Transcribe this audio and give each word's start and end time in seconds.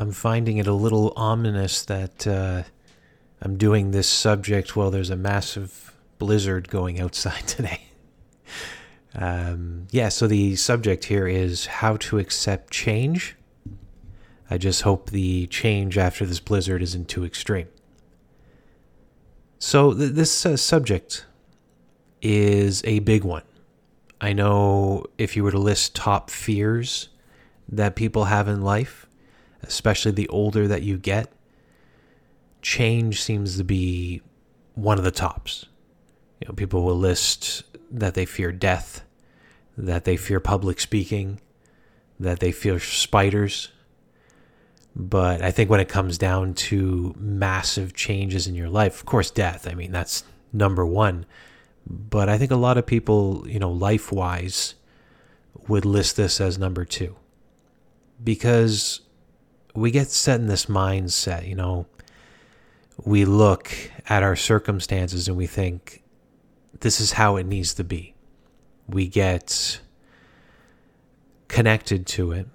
I'm 0.00 0.12
finding 0.12 0.56
it 0.56 0.66
a 0.66 0.72
little 0.72 1.12
ominous 1.14 1.84
that 1.84 2.26
uh, 2.26 2.62
I'm 3.42 3.58
doing 3.58 3.90
this 3.90 4.08
subject 4.08 4.74
while 4.74 4.90
there's 4.90 5.10
a 5.10 5.16
massive 5.16 5.94
blizzard 6.18 6.70
going 6.70 6.98
outside 6.98 7.46
today. 7.46 7.82
um, 9.14 9.88
yeah, 9.90 10.08
so 10.08 10.26
the 10.26 10.56
subject 10.56 11.04
here 11.04 11.28
is 11.28 11.66
how 11.66 11.98
to 11.98 12.18
accept 12.18 12.72
change. 12.72 13.36
I 14.48 14.56
just 14.56 14.82
hope 14.82 15.10
the 15.10 15.46
change 15.48 15.98
after 15.98 16.24
this 16.24 16.40
blizzard 16.40 16.80
isn't 16.80 17.10
too 17.10 17.26
extreme. 17.26 17.68
So, 19.58 19.92
th- 19.92 20.12
this 20.12 20.46
uh, 20.46 20.56
subject 20.56 21.26
is 22.22 22.82
a 22.86 23.00
big 23.00 23.22
one. 23.22 23.44
I 24.18 24.32
know 24.32 25.04
if 25.18 25.36
you 25.36 25.44
were 25.44 25.50
to 25.50 25.58
list 25.58 25.94
top 25.94 26.30
fears 26.30 27.10
that 27.68 27.96
people 27.96 28.24
have 28.24 28.48
in 28.48 28.62
life, 28.62 29.06
especially 29.62 30.12
the 30.12 30.28
older 30.28 30.66
that 30.68 30.82
you 30.82 30.98
get, 30.98 31.32
change 32.62 33.22
seems 33.22 33.56
to 33.56 33.64
be 33.64 34.22
one 34.74 34.98
of 34.98 35.04
the 35.04 35.10
tops. 35.10 35.66
You 36.40 36.48
know, 36.48 36.54
people 36.54 36.82
will 36.82 36.98
list 36.98 37.64
that 37.90 38.14
they 38.14 38.24
fear 38.24 38.52
death, 38.52 39.04
that 39.76 40.04
they 40.04 40.16
fear 40.16 40.40
public 40.40 40.80
speaking, 40.80 41.40
that 42.18 42.40
they 42.40 42.52
fear 42.52 42.78
spiders. 42.78 43.70
But 44.96 45.42
I 45.42 45.50
think 45.50 45.70
when 45.70 45.80
it 45.80 45.88
comes 45.88 46.18
down 46.18 46.54
to 46.54 47.14
massive 47.18 47.94
changes 47.94 48.46
in 48.46 48.54
your 48.54 48.68
life, 48.68 49.00
of 49.00 49.06
course, 49.06 49.30
death, 49.30 49.68
I 49.68 49.74
mean, 49.74 49.92
that's 49.92 50.24
number 50.52 50.84
one. 50.84 51.26
But 51.86 52.28
I 52.28 52.38
think 52.38 52.50
a 52.50 52.56
lot 52.56 52.76
of 52.76 52.86
people, 52.86 53.44
you 53.46 53.58
know, 53.58 53.70
life 53.70 54.12
wise, 54.12 54.74
would 55.68 55.84
list 55.84 56.16
this 56.16 56.40
as 56.40 56.58
number 56.58 56.84
two. 56.84 57.16
Because 58.22 59.00
we 59.74 59.90
get 59.90 60.08
set 60.08 60.40
in 60.40 60.46
this 60.46 60.66
mindset, 60.66 61.46
you 61.46 61.54
know, 61.54 61.86
we 63.04 63.24
look 63.24 63.72
at 64.08 64.22
our 64.22 64.36
circumstances 64.36 65.28
and 65.28 65.36
we 65.36 65.46
think, 65.46 66.02
this 66.80 67.00
is 67.00 67.12
how 67.12 67.36
it 67.36 67.46
needs 67.46 67.74
to 67.74 67.84
be. 67.84 68.14
We 68.88 69.06
get 69.06 69.80
connected 71.48 72.06
to 72.06 72.32
it, 72.32 72.48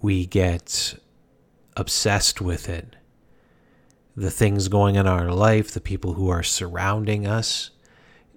we 0.00 0.26
get 0.26 0.98
obsessed 1.76 2.40
with 2.40 2.68
it. 2.68 2.96
The 4.16 4.30
things 4.30 4.68
going 4.68 4.96
on 4.96 5.06
in 5.06 5.12
our 5.12 5.32
life, 5.32 5.72
the 5.72 5.80
people 5.80 6.12
who 6.14 6.28
are 6.28 6.44
surrounding 6.44 7.26
us, 7.26 7.70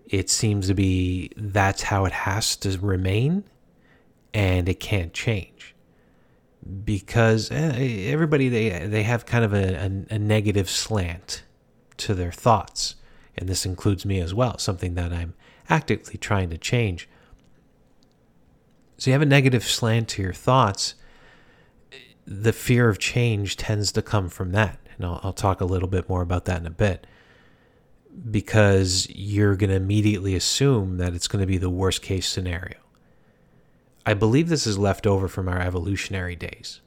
it 0.07 0.29
seems 0.29 0.67
to 0.67 0.73
be 0.73 1.31
that's 1.37 1.83
how 1.83 2.05
it 2.05 2.13
has 2.13 2.55
to 2.57 2.79
remain 2.79 3.43
and 4.33 4.67
it 4.67 4.79
can't 4.79 5.13
change 5.13 5.75
because 6.83 7.51
eh, 7.51 8.09
everybody 8.11 8.49
they 8.49 8.87
they 8.87 9.03
have 9.03 9.25
kind 9.25 9.45
of 9.45 9.53
a, 9.53 9.75
a, 9.75 10.15
a, 10.15 10.19
negative 10.19 10.69
slant 10.69 11.43
to 11.97 12.13
their 12.13 12.31
thoughts. 12.31 12.95
And 13.37 13.47
this 13.47 13.65
includes 13.65 14.05
me 14.05 14.19
as 14.19 14.33
well 14.33 14.57
something 14.57 14.95
that 14.95 15.13
i'm 15.13 15.33
actively 15.69 16.17
trying 16.17 16.49
to 16.49 16.57
change. 16.57 17.07
So 18.97 19.09
you 19.09 19.13
have 19.13 19.21
a 19.21 19.27
negative 19.27 19.63
slant 19.63 20.07
to 20.09 20.21
your 20.21 20.33
thoughts 20.33 20.95
the 22.25 22.51
fear 22.51 22.89
of 22.89 22.99
change 22.99 23.55
tends 23.55 23.91
to 23.93 24.01
come 24.01 24.27
from 24.27 24.51
that. 24.51 24.79
And 24.97 25.05
i'll, 25.05 25.19
I'll 25.23 25.33
talk 25.33 25.61
a 25.61 25.65
little 25.65 25.87
bit 25.87 26.09
more 26.09 26.21
about 26.21 26.45
that 26.45 26.59
in 26.59 26.67
a 26.67 26.71
bit. 26.71 27.07
Because 28.29 29.07
you're 29.09 29.55
going 29.55 29.69
to 29.69 29.75
immediately 29.75 30.35
assume 30.35 30.97
that 30.97 31.13
it's 31.13 31.27
going 31.27 31.41
to 31.41 31.47
be 31.47 31.57
the 31.57 31.69
worst 31.69 32.01
case 32.01 32.27
scenario 32.27 32.77
I 34.07 34.13
believe 34.13 34.47
this 34.47 34.65
is 34.65 34.77
left 34.77 35.05
over 35.05 35.27
from 35.27 35.49
our 35.49 35.59
evolutionary 35.59 36.37
days. 36.37 36.79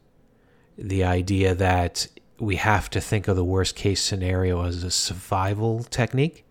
The 0.78 1.04
idea 1.04 1.54
that 1.54 2.08
we 2.38 2.56
have 2.56 2.88
to 2.90 3.00
think 3.00 3.28
of 3.28 3.36
the 3.36 3.44
worst 3.44 3.76
case 3.76 4.02
scenario 4.02 4.64
as 4.64 4.82
a 4.82 4.90
survival 4.90 5.84
technique 5.84 6.46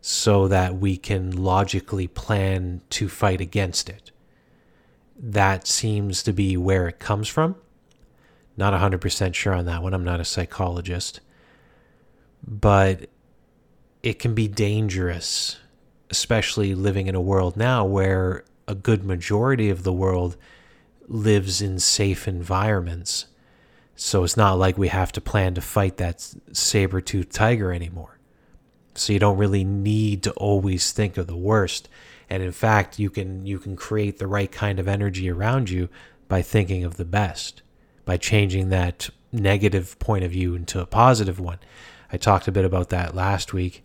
so 0.00 0.48
that 0.48 0.78
we 0.78 0.96
can 0.96 1.30
logically 1.30 2.08
plan 2.08 2.80
to 2.90 3.08
fight 3.08 3.40
against 3.40 3.88
it. 3.88 4.10
That 5.16 5.68
seems 5.68 6.24
to 6.24 6.32
be 6.32 6.56
where 6.56 6.88
it 6.88 6.98
comes 6.98 7.28
from. 7.28 7.54
Not 8.56 8.74
100% 8.74 9.32
sure 9.32 9.54
on 9.54 9.66
that 9.66 9.80
one. 9.80 9.94
I'm 9.94 10.02
not 10.02 10.18
a 10.18 10.24
psychologist. 10.24 11.20
But 12.44 13.08
it 14.02 14.18
can 14.18 14.34
be 14.34 14.48
dangerous, 14.48 15.58
especially 16.10 16.74
living 16.74 17.06
in 17.06 17.14
a 17.14 17.20
world 17.20 17.56
now 17.56 17.84
where 17.84 18.42
a 18.72 18.74
good 18.74 19.04
majority 19.04 19.70
of 19.70 19.84
the 19.84 19.92
world 19.92 20.36
lives 21.06 21.60
in 21.62 21.78
safe 21.78 22.26
environments. 22.26 23.26
So 23.94 24.24
it's 24.24 24.36
not 24.36 24.58
like 24.58 24.76
we 24.76 24.88
have 24.88 25.12
to 25.12 25.20
plan 25.20 25.54
to 25.54 25.60
fight 25.60 25.98
that 25.98 26.34
saber 26.52 27.00
toothed 27.00 27.32
tiger 27.32 27.72
anymore. 27.72 28.18
So 28.94 29.12
you 29.12 29.18
don't 29.18 29.38
really 29.38 29.62
need 29.62 30.22
to 30.24 30.32
always 30.32 30.90
think 30.90 31.16
of 31.16 31.26
the 31.26 31.36
worst. 31.36 31.88
And 32.28 32.42
in 32.42 32.52
fact, 32.52 32.98
you 32.98 33.10
can 33.10 33.46
you 33.46 33.58
can 33.58 33.76
create 33.76 34.18
the 34.18 34.26
right 34.26 34.50
kind 34.50 34.78
of 34.78 34.88
energy 34.88 35.30
around 35.30 35.70
you 35.70 35.88
by 36.28 36.40
thinking 36.42 36.82
of 36.82 36.96
the 36.96 37.04
best, 37.04 37.62
by 38.04 38.16
changing 38.16 38.70
that 38.70 39.10
negative 39.30 39.98
point 39.98 40.24
of 40.24 40.30
view 40.30 40.54
into 40.54 40.80
a 40.80 40.86
positive 40.86 41.38
one. 41.38 41.58
I 42.10 42.16
talked 42.16 42.48
a 42.48 42.52
bit 42.52 42.64
about 42.64 42.88
that 42.88 43.14
last 43.14 43.52
week, 43.52 43.82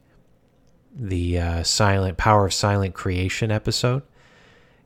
the 0.95 1.39
uh, 1.39 1.63
silent 1.63 2.17
power 2.17 2.45
of 2.45 2.53
silent 2.53 2.93
creation 2.93 3.51
episode 3.51 4.03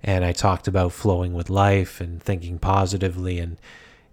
and 0.04 0.26
I 0.26 0.32
talked 0.32 0.68
about 0.68 0.94
flowing 0.94 1.34
with 1.34 1.50
life 1.50 2.02
and 2.02 2.22
thinking 2.22 2.58
positively 2.58 3.40
and 3.40 3.58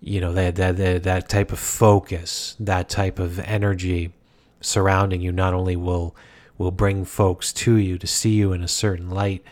you 0.00 0.20
know 0.20 0.32
that 0.32 0.56
that 0.56 1.02
that 1.02 1.28
type 1.28 1.50
of 1.50 1.58
focus, 1.58 2.56
that 2.60 2.88
type 2.88 3.18
of 3.18 3.38
energy 3.40 4.12
surrounding 4.60 5.20
you 5.20 5.32
not 5.32 5.54
only 5.54 5.76
will 5.76 6.14
will 6.56 6.70
bring 6.70 7.04
folks 7.04 7.52
to 7.52 7.76
you 7.76 7.98
to 7.98 8.06
see 8.06 8.34
you 8.34 8.52
in 8.52 8.62
a 8.62 8.68
certain 8.68 9.10
light, 9.10 9.42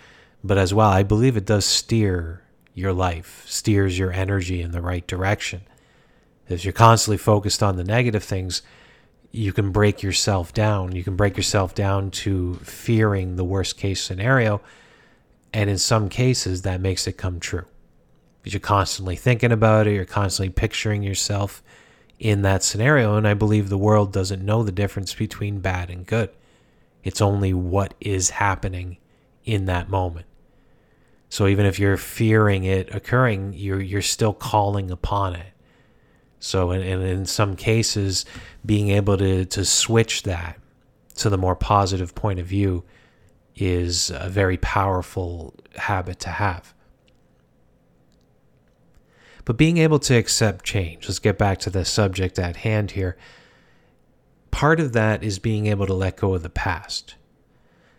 but 0.45 0.59
as 0.59 0.73
well 0.73 0.91
I 0.91 1.03
believe 1.03 1.37
it 1.37 1.47
does 1.47 1.65
steer 1.65 2.43
your 2.75 2.93
life, 2.93 3.45
steers 3.47 3.99
your 3.99 4.13
energy 4.13 4.63
in 4.63 4.71
the 4.71 4.83
right 4.83 5.07
direction. 5.07 5.63
If 6.49 6.65
you're 6.65 6.73
constantly 6.73 7.17
focused 7.17 7.63
on 7.63 7.77
the 7.77 7.85
negative 7.85 8.23
things, 8.23 8.63
you 9.33 9.53
can 9.53 9.73
break 9.73 10.03
yourself 10.03 10.55
down. 10.55 10.95
You 10.95 11.03
can 11.03 11.17
break 11.17 11.37
yourself 11.37 11.75
down 11.75 12.11
to 12.13 12.55
fearing 12.57 13.35
the 13.35 13.45
worst 13.45 13.77
case 13.77 14.01
scenario 14.01 14.61
and 15.57 15.71
in 15.71 15.79
some 15.79 16.11
cases, 16.11 16.63
that 16.63 16.83
makes 16.83 17.07
it 17.07 17.17
come 17.17 17.41
true. 17.41 17.65
Because 18.43 18.53
you're 18.53 18.61
constantly 18.61 19.17
thinking 19.17 19.53
about 19.53 19.87
it, 19.87 19.95
you're 19.95 20.05
constantly 20.05 20.53
picturing 20.53 21.03
yourself 21.03 21.63
in 22.19 22.43
that 22.43 22.63
scenario. 22.63 23.17
And 23.17 23.27
I 23.27 23.33
believe 23.33 23.71
the 23.71 23.79
world 23.79 24.13
doesn't 24.13 24.45
know 24.45 24.63
the 24.63 24.71
difference 24.71 25.15
between 25.15 25.61
bad 25.61 25.89
and 25.89 26.07
good. 26.07 26.29
It's 27.05 27.23
only 27.23 27.55
what 27.55 27.95
is 28.03 28.29
happening 28.29 28.99
in 29.47 29.65
that 29.65 29.89
moment. 29.89 30.27
So 31.31 31.47
even 31.47 31.65
if 31.65 31.79
you're 31.79 31.97
fearing 31.97 32.65
it 32.65 32.95
occurring, 32.95 33.55
you're 33.55 33.81
you're 33.81 34.03
still 34.03 34.35
calling 34.35 34.91
upon 34.91 35.37
it. 35.37 35.55
So 36.39 36.71
in, 36.71 36.83
in, 36.83 37.01
in 37.01 37.25
some 37.25 37.57
cases, 37.57 38.27
being 38.67 38.91
able 38.91 39.17
to 39.17 39.47
to 39.47 39.65
switch 39.65 40.25
that 40.25 40.61
to 41.15 41.31
the 41.31 41.39
more 41.39 41.57
positive 41.57 42.15
point 42.15 42.41
of 42.41 42.47
view 42.47 42.85
is 43.57 44.11
a 44.11 44.29
very 44.29 44.57
powerful 44.59 45.55
habit 45.77 46.21
to 46.21 46.29
have. 46.29 46.75
But 49.45 49.57
being 49.57 49.79
able 49.79 49.99
to 50.01 50.17
accept 50.17 50.65
change, 50.65 51.09
let's 51.09 51.19
get 51.19 51.39
back 51.39 51.59
to 51.61 51.71
the 51.71 51.85
subject 51.85 52.39
at 52.39 52.57
hand 52.57 52.93
here. 52.93 53.17
Part 54.51 54.81
of 54.81 54.93
that 54.93 55.23
is 55.23 55.39
being 55.39 55.67
able 55.67 55.87
to 55.87 55.95
let 55.95 56.17
go 56.17 56.35
of 56.35 56.43
the 56.43 56.51
past. 56.51 57.15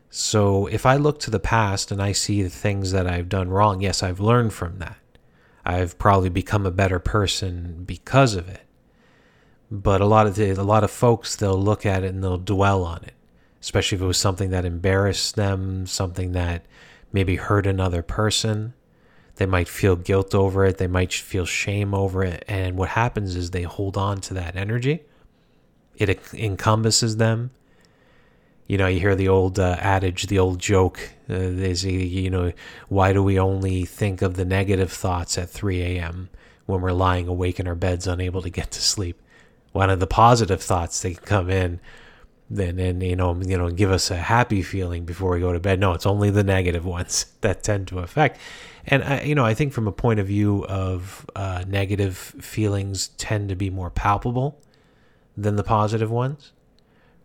So 0.09 0.67
if 0.67 0.85
I 0.85 0.96
look 0.96 1.19
to 1.22 1.31
the 1.31 1.40
past 1.40 1.91
and 1.91 2.01
I 2.01 2.12
see 2.12 2.44
the 2.44 2.50
things 2.50 2.91
that 2.91 3.07
I've 3.07 3.29
done 3.29 3.50
wrong, 3.50 3.81
yes, 3.81 4.03
I've 4.03 4.19
learned 4.19 4.53
from 4.53 4.79
that. 4.79 4.97
I've 5.66 5.97
probably 5.97 6.29
become 6.29 6.66
a 6.66 6.72
better 6.72 7.00
person 7.00 7.84
because 7.85 8.35
of 8.35 8.47
it. 8.47 8.62
But 9.70 10.02
a 10.02 10.05
lot 10.05 10.28
of 10.28 10.35
the, 10.35 10.52
a 10.52 10.64
lot 10.64 10.84
of 10.84 10.91
folks 10.91 11.35
they'll 11.35 11.61
look 11.61 11.85
at 11.85 12.03
it 12.03 12.14
and 12.14 12.23
they'll 12.23 12.37
dwell 12.37 12.84
on 12.84 13.03
it 13.03 13.14
especially 13.61 13.97
if 13.97 14.01
it 14.01 14.05
was 14.05 14.17
something 14.17 14.49
that 14.51 14.65
embarrassed 14.65 15.35
them, 15.35 15.85
something 15.87 16.31
that 16.33 16.65
maybe 17.11 17.35
hurt 17.35 17.65
another 17.65 18.01
person. 18.01 18.73
They 19.35 19.45
might 19.45 19.67
feel 19.67 19.95
guilt 19.95 20.33
over 20.33 20.65
it, 20.65 20.77
they 20.77 20.87
might 20.87 21.13
feel 21.13 21.45
shame 21.45 21.93
over 21.93 22.23
it. 22.23 22.43
And 22.47 22.77
what 22.77 22.89
happens 22.89 23.35
is 23.35 23.51
they 23.51 23.63
hold 23.63 23.97
on 23.97 24.19
to 24.21 24.33
that 24.33 24.55
energy, 24.55 25.03
it 25.95 26.19
encompasses 26.33 27.17
them. 27.17 27.51
You 28.67 28.77
know, 28.77 28.87
you 28.87 28.99
hear 28.99 29.15
the 29.15 29.29
old 29.29 29.59
uh, 29.59 29.77
adage, 29.79 30.27
the 30.27 30.39
old 30.39 30.59
joke. 30.59 30.99
Uh, 31.29 31.35
is 31.35 31.85
you 31.85 32.29
know, 32.29 32.51
why 32.89 33.13
do 33.13 33.23
we 33.23 33.39
only 33.39 33.85
think 33.85 34.21
of 34.21 34.35
the 34.35 34.43
negative 34.43 34.91
thoughts 34.91 35.37
at 35.37 35.49
3 35.49 35.81
a.m. 35.81 36.29
when 36.65 36.81
we're 36.81 36.91
lying 36.91 37.27
awake 37.27 37.61
in 37.61 37.67
our 37.67 37.75
beds, 37.75 38.07
unable 38.07 38.41
to 38.41 38.49
get 38.49 38.71
to 38.71 38.81
sleep? 38.81 39.21
One 39.71 39.89
of 39.89 39.99
the 39.99 40.07
positive 40.07 40.61
thoughts 40.61 41.01
they 41.01 41.13
come 41.13 41.49
in 41.49 41.79
then 42.49 42.79
and 42.79 43.03
you 43.03 43.16
know 43.16 43.40
you 43.46 43.58
know 43.58 43.70
give 43.70 43.91
us 43.91 44.09
a 44.09 44.17
happy 44.17 44.61
feeling 44.61 45.05
before 45.05 45.32
we 45.32 45.40
go 45.40 45.52
to 45.52 45.59
bed. 45.59 45.79
No 45.79 45.94
it's 45.94 46.05
only 46.05 46.29
the 46.29 46.44
negative 46.44 46.85
ones 46.97 47.26
that 47.41 47.64
tend 47.64 47.88
to 47.90 47.99
affect. 47.99 48.40
And 48.85 49.03
I, 49.03 49.22
you 49.23 49.35
know 49.35 49.46
i 49.46 49.53
think 49.53 49.73
from 49.73 49.88
a 49.88 49.91
point 49.91 50.20
of 50.20 50.28
view 50.28 50.66
of 50.66 51.29
uh, 51.35 51.64
negative 51.67 52.17
feelings 52.17 53.09
tend 53.17 53.49
to 53.49 53.55
be 53.55 53.70
more 53.70 53.90
palpable 53.90 54.61
than 55.35 55.55
the 55.55 55.64
positive 55.64 56.09
ones. 56.09 56.53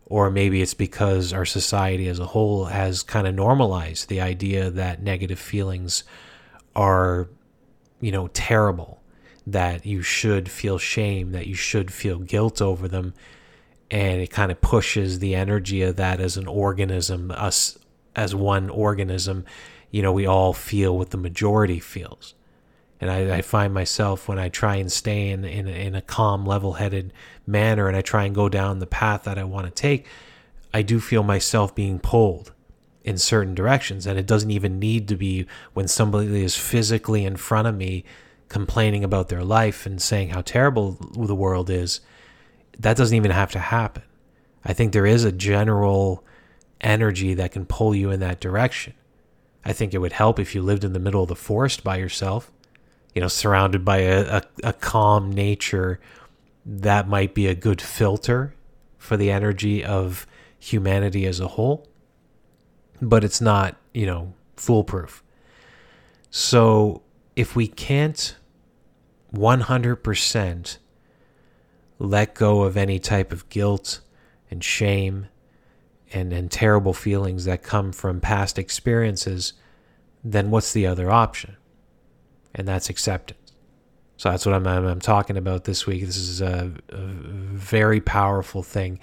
Or 0.07 0.31
maybe 0.31 0.61
it's 0.61 0.75
because 0.75 1.33
our 1.33 1.47
society 1.47 2.07
as 2.09 2.19
a 2.19 2.27
whole 2.27 2.67
has 2.67 3.03
kind 3.03 3.27
of 3.27 3.35
normalized 3.35 4.09
the 4.09 4.21
idea 4.21 4.69
that 4.69 5.03
negative 5.03 5.39
feelings 5.39 6.05
are 6.77 7.29
you 8.01 8.11
know 8.11 8.29
terrible 8.29 9.01
that 9.47 9.87
you 9.87 10.03
should 10.03 10.51
feel 10.51 10.79
shame 10.79 11.33
that 11.33 11.47
you 11.47 11.55
should 11.55 11.93
feel 11.93 12.19
guilt 12.19 12.61
over 12.61 12.87
them 12.89 13.15
and 13.93 14.23
it 14.23 14.31
kind 14.31 14.50
of 14.50 14.61
pushes 14.62 15.19
the 15.19 15.35
energy 15.35 15.83
of 15.83 15.97
that 15.97 16.19
as 16.19 16.39
an 16.39 16.47
organism, 16.47 17.31
us 17.31 17.79
as 18.17 18.35
one 18.35 18.71
organism, 18.71 19.44
you 19.91 20.00
know, 20.00 20.12
we 20.12 20.27
all 20.27 20.55
feel 20.55 20.97
what 20.97 21.11
the 21.11 21.19
majority 21.19 21.79
feels. 21.79 22.35
And 23.03 23.11
I, 23.11 23.37
I 23.37 23.43
find 23.43 23.75
myself 23.75 24.29
when 24.29 24.39
I 24.39 24.49
try 24.49 24.77
and 24.77 24.91
stay 24.91 25.29
in, 25.29 25.44
in, 25.44 25.69
in 25.69 25.94
a 25.94 26.00
calm, 26.00 26.47
level 26.47 26.75
headed 26.75 27.12
manner 27.47 27.87
and 27.87 27.94
I 27.94 28.00
try 28.00 28.25
and 28.25 28.35
go 28.35 28.49
down 28.49 28.79
the 28.79 28.87
path 28.87 29.25
that 29.25 29.39
I 29.39 29.44
want 29.44 29.67
to 29.67 29.71
take, 29.71 30.06
I 30.73 30.81
do 30.81 30.99
feel 30.99 31.23
myself 31.23 31.75
being 31.75 31.99
pulled 31.99 32.53
in 33.05 33.19
certain 33.19 33.55
directions. 33.55 34.06
And 34.06 34.19
it 34.19 34.27
doesn't 34.27 34.50
even 34.50 34.79
need 34.79 35.06
to 35.09 35.17
be 35.17 35.47
when 35.75 35.87
somebody 35.87 36.43
is 36.43 36.56
physically 36.56 37.27
in 37.27 37.37
front 37.37 37.69
of 37.69 37.77
me 37.77 38.05
complaining 38.49 39.05
about 39.05 39.29
their 39.29 39.44
life 39.44 39.85
and 39.85 40.00
saying 40.00 40.31
how 40.31 40.41
terrible 40.41 40.93
the 41.15 41.35
world 41.35 41.69
is 41.69 42.00
that 42.82 42.96
doesn't 42.96 43.17
even 43.17 43.31
have 43.31 43.52
to 43.52 43.58
happen. 43.58 44.02
I 44.64 44.73
think 44.73 44.93
there 44.93 45.06
is 45.06 45.25
a 45.25 45.32
general 45.32 46.25
energy 46.81 47.34
that 47.34 47.52
can 47.52 47.64
pull 47.64 47.94
you 47.94 48.11
in 48.11 48.20
that 48.20 48.40
direction. 48.40 48.94
I 49.64 49.73
think 49.73 49.94
it 49.94 49.99
would 49.99 50.12
help 50.12 50.38
if 50.38 50.55
you 50.55 50.62
lived 50.62 50.84
in 50.84 50.93
the 50.93 50.99
middle 50.99 51.23
of 51.23 51.29
the 51.29 51.37
forest 51.37 51.84
by 51.84 51.96
yourself, 51.96 52.52
you 53.14 53.20
know, 53.20 53.29
surrounded 53.29 53.84
by 53.84 53.99
a, 53.99 54.38
a, 54.38 54.43
a 54.64 54.73
calm 54.73 55.31
nature. 55.31 56.00
That 56.67 57.08
might 57.08 57.34
be 57.34 57.46
a 57.46 57.55
good 57.55 57.81
filter 57.81 58.55
for 58.99 59.17
the 59.17 59.31
energy 59.31 59.84
of 59.84 60.26
humanity 60.58 61.26
as 61.26 61.40
a 61.40 61.49
whole, 61.49 61.88
but 63.00 63.25
it's 63.25 63.40
not, 63.40 63.76
you 63.94 64.06
know, 64.06 64.34
foolproof. 64.56 65.23
So 66.31 67.02
if 67.37 67.55
we 67.55 67.67
can't 67.69 68.37
100% 69.34 70.79
let 72.03 72.35
go 72.35 72.63
of 72.63 72.77
any 72.77 72.99
type 72.99 73.33
of 73.33 73.49
guilt 73.49 74.01
and 74.51 74.63
shame 74.63 75.29
and, 76.13 76.33
and 76.33 76.51
terrible 76.51 76.93
feelings 76.93 77.45
that 77.45 77.63
come 77.63 77.93
from 77.93 78.21
past 78.21 78.59
experiences, 78.59 79.53
then 80.25 80.51
what's 80.51 80.73
the 80.73 80.85
other 80.85 81.13
option? 81.13 81.57
And 82.55 82.67
that's 82.67 82.91
acceptance. 82.91 83.53
So 84.17 84.31
that's 84.31 84.45
what 84.45 84.55
I'm, 84.55 84.67
I'm, 84.67 84.85
I'm 84.85 85.01
talking 85.01 85.37
about 85.37 85.63
this 85.63 85.87
week. 85.87 86.05
This 86.05 86.17
is 86.17 86.41
a, 86.41 86.73
a, 86.89 86.97
very 86.97 88.01
powerful 88.01 88.65
thing 88.65 88.99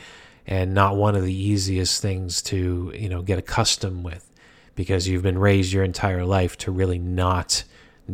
and 0.46 0.74
not 0.74 0.98
one 0.98 1.16
of 1.16 1.24
the 1.24 1.34
easiest 1.34 2.02
things 2.02 2.42
to, 2.44 2.92
you 2.94 3.08
know, 3.08 3.22
get 3.22 3.40
accustomed 3.40 4.04
with 4.04 4.30
because 4.76 5.08
you've 5.08 5.24
been 5.24 5.38
raised 5.38 5.72
your 5.72 5.84
entire 5.86 6.26
life 6.26 6.58
to 6.58 6.72
really 6.72 7.00
not 7.00 7.64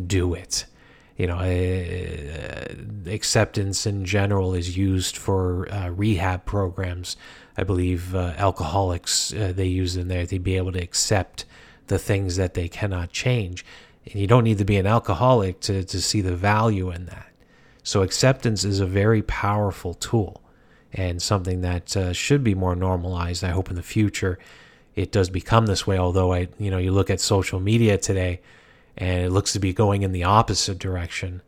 do 0.06 0.32
it 0.32 0.64
you 1.16 1.26
know, 1.26 1.38
uh, 1.38 3.10
acceptance 3.10 3.86
in 3.86 4.04
general 4.04 4.54
is 4.54 4.76
used 4.76 5.16
for 5.16 5.70
uh, 5.72 5.88
rehab 5.88 6.44
programs. 6.44 7.16
I 7.56 7.64
believe 7.64 8.14
uh, 8.14 8.34
alcoholics 8.36 9.32
uh, 9.32 9.52
they 9.54 9.66
use 9.66 9.96
in 9.96 10.08
there 10.08 10.26
to 10.26 10.38
be 10.38 10.56
able 10.56 10.72
to 10.72 10.82
accept 10.82 11.46
the 11.86 11.98
things 11.98 12.36
that 12.36 12.54
they 12.54 12.68
cannot 12.68 13.12
change. 13.12 13.64
And 14.04 14.20
you 14.20 14.26
don't 14.26 14.44
need 14.44 14.58
to 14.58 14.64
be 14.64 14.76
an 14.76 14.86
alcoholic 14.86 15.60
to, 15.60 15.84
to 15.84 16.02
see 16.02 16.20
the 16.20 16.36
value 16.36 16.90
in 16.90 17.06
that. 17.06 17.28
So 17.82 18.02
acceptance 18.02 18.64
is 18.64 18.80
a 18.80 18.86
very 18.86 19.22
powerful 19.22 19.94
tool 19.94 20.42
and 20.92 21.22
something 21.22 21.60
that 21.62 21.96
uh, 21.96 22.12
should 22.12 22.44
be 22.44 22.54
more 22.54 22.76
normalized. 22.76 23.42
I 23.42 23.50
hope 23.50 23.70
in 23.70 23.76
the 23.76 23.82
future 23.82 24.38
it 24.94 25.12
does 25.12 25.30
become 25.30 25.66
this 25.66 25.86
way. 25.86 25.98
Although 25.98 26.32
I, 26.32 26.48
you 26.58 26.70
know, 26.70 26.78
you 26.78 26.90
look 26.90 27.10
at 27.10 27.20
social 27.20 27.60
media 27.60 27.96
today 27.96 28.40
and 28.96 29.22
it 29.22 29.30
looks 29.30 29.52
to 29.52 29.58
be 29.58 29.72
going 29.72 30.02
in 30.02 30.12
the 30.12 30.24
opposite 30.24 30.78
direction. 30.78 31.42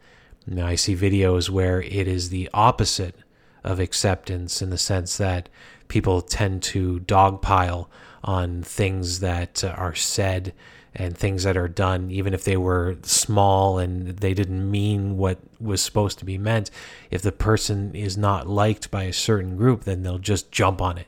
Now, 0.46 0.66
I 0.66 0.74
see 0.76 0.96
videos 0.96 1.50
where 1.50 1.82
it 1.82 2.08
is 2.08 2.30
the 2.30 2.48
opposite 2.54 3.16
of 3.64 3.80
acceptance 3.80 4.62
in 4.62 4.70
the 4.70 4.78
sense 4.78 5.16
that 5.18 5.48
people 5.88 6.22
tend 6.22 6.62
to 6.62 7.00
dogpile 7.00 7.88
on 8.24 8.62
things 8.62 9.20
that 9.20 9.64
are 9.64 9.94
said 9.94 10.54
and 10.94 11.16
things 11.16 11.44
that 11.44 11.56
are 11.56 11.68
done, 11.68 12.10
even 12.10 12.34
if 12.34 12.44
they 12.44 12.56
were 12.56 12.96
small 13.02 13.78
and 13.78 14.08
they 14.08 14.34
didn't 14.34 14.70
mean 14.70 15.16
what 15.16 15.38
was 15.60 15.80
supposed 15.80 16.18
to 16.18 16.24
be 16.24 16.38
meant. 16.38 16.70
If 17.10 17.22
the 17.22 17.32
person 17.32 17.94
is 17.94 18.16
not 18.16 18.48
liked 18.48 18.90
by 18.90 19.04
a 19.04 19.12
certain 19.12 19.56
group, 19.56 19.84
then 19.84 20.02
they'll 20.02 20.18
just 20.18 20.50
jump 20.50 20.80
on 20.80 20.98
it. 20.98 21.06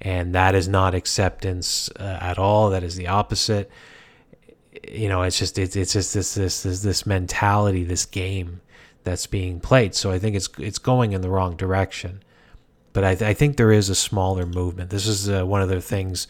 And 0.00 0.34
that 0.34 0.54
is 0.54 0.66
not 0.66 0.94
acceptance 0.94 1.90
uh, 2.00 2.18
at 2.20 2.38
all. 2.38 2.70
That 2.70 2.82
is 2.82 2.96
the 2.96 3.08
opposite 3.08 3.70
you 4.88 5.08
know, 5.08 5.22
it's 5.22 5.38
just 5.38 5.58
it's 5.58 5.76
it's 5.76 5.92
just 5.92 6.14
this 6.14 6.34
this 6.34 6.62
this 6.62 6.82
this 6.82 7.06
mentality, 7.06 7.84
this 7.84 8.06
game 8.06 8.60
that's 9.04 9.26
being 9.26 9.60
played. 9.60 9.94
So 9.94 10.10
I 10.10 10.18
think 10.18 10.36
it's 10.36 10.48
it's 10.58 10.78
going 10.78 11.12
in 11.12 11.20
the 11.20 11.30
wrong 11.30 11.56
direction. 11.56 12.22
But 12.92 13.04
I, 13.04 13.14
th- 13.14 13.28
I 13.28 13.34
think 13.34 13.56
there 13.56 13.70
is 13.70 13.88
a 13.88 13.94
smaller 13.94 14.44
movement. 14.44 14.90
This 14.90 15.06
is 15.06 15.30
uh, 15.30 15.46
one 15.46 15.62
of 15.62 15.68
the 15.68 15.80
things 15.80 16.26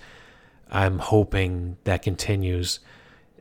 I'm 0.71 0.99
hoping 0.99 1.79
that 1.85 2.03
continues. 2.03 2.81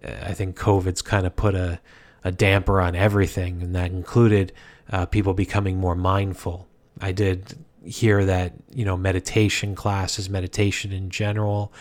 Uh, 0.03 0.11
I 0.21 0.33
think 0.33 0.57
COVID's 0.57 1.01
kind 1.01 1.25
of 1.25 1.35
put 1.35 1.53
a, 1.53 1.81
a 2.23 2.31
damper 2.31 2.79
on 2.79 2.95
everything, 2.95 3.62
and 3.62 3.75
that 3.75 3.91
included 3.91 4.53
uh, 4.89 5.05
people 5.05 5.33
becoming 5.33 5.77
more 5.77 5.95
mindful. 5.95 6.67
I 7.01 7.12
did 7.12 7.57
hear 7.83 8.25
that 8.25 8.53
you 8.73 8.85
know 8.85 8.95
meditation 8.97 9.75
classes, 9.75 10.29
meditation 10.29 10.91
in 10.91 11.09
general, 11.09 11.73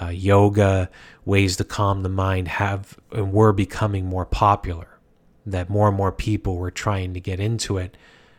uh, 0.00 0.08
yoga, 0.08 0.90
ways 1.24 1.56
to 1.56 1.64
calm 1.64 2.02
the 2.02 2.08
mind 2.08 2.48
have 2.48 2.98
and 3.12 3.32
were 3.32 3.52
becoming 3.52 4.06
more 4.06 4.26
popular. 4.26 4.98
That 5.46 5.70
more 5.70 5.88
and 5.88 5.96
more 5.96 6.12
people 6.12 6.56
were 6.56 6.70
trying 6.70 7.14
to 7.14 7.20
get 7.20 7.40
into 7.40 7.78
it. 7.78 7.96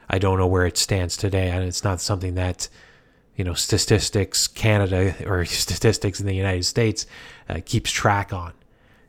I 0.10 0.19
don't 0.19 0.38
know 0.38 0.48
where 0.48 0.66
it 0.66 0.78
stands 0.78 1.18
today, 1.18 1.50
and 1.50 1.63
it's 1.63 1.84
not 1.84 2.01
something 2.01 2.36
that 2.36 2.69
you 3.36 3.44
know 3.44 3.54
statistics 3.54 4.48
Canada 4.48 5.16
or 5.25 5.46
statistics 5.46 6.19
in 6.19 6.28
the 6.28 6.36
United 6.36 6.66
States 6.66 7.06
uh, 7.48 7.60
keeps 7.66 7.92
track 7.92 8.31
on. 8.31 8.54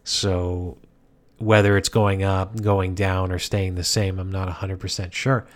So 0.04 0.78
whether 1.40 1.76
it's 1.78 1.88
going 1.88 2.22
up, 2.22 2.60
going 2.60 2.94
down, 2.94 3.32
or 3.32 3.38
staying 3.38 3.74
the 3.74 3.84
same, 3.84 4.18
I'm 4.18 4.30
not 4.30 4.48
100% 4.48 5.12
sure. 5.12 5.46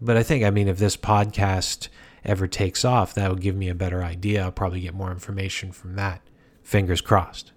But 0.00 0.16
I 0.16 0.22
think, 0.22 0.44
I 0.44 0.50
mean, 0.50 0.68
if 0.68 0.78
this 0.78 0.96
podcast 0.96 1.88
ever 2.28 2.46
takes 2.46 2.84
off, 2.84 3.14
that 3.14 3.30
would 3.30 3.40
give 3.40 3.56
me 3.56 3.68
a 3.68 3.74
better 3.74 4.04
idea. 4.04 4.44
I'll 4.44 4.52
probably 4.52 4.82
get 4.82 4.94
more 4.94 5.10
information 5.10 5.72
from 5.72 5.96
that. 5.96 6.20
Fingers 6.62 7.00
crossed. 7.00 7.52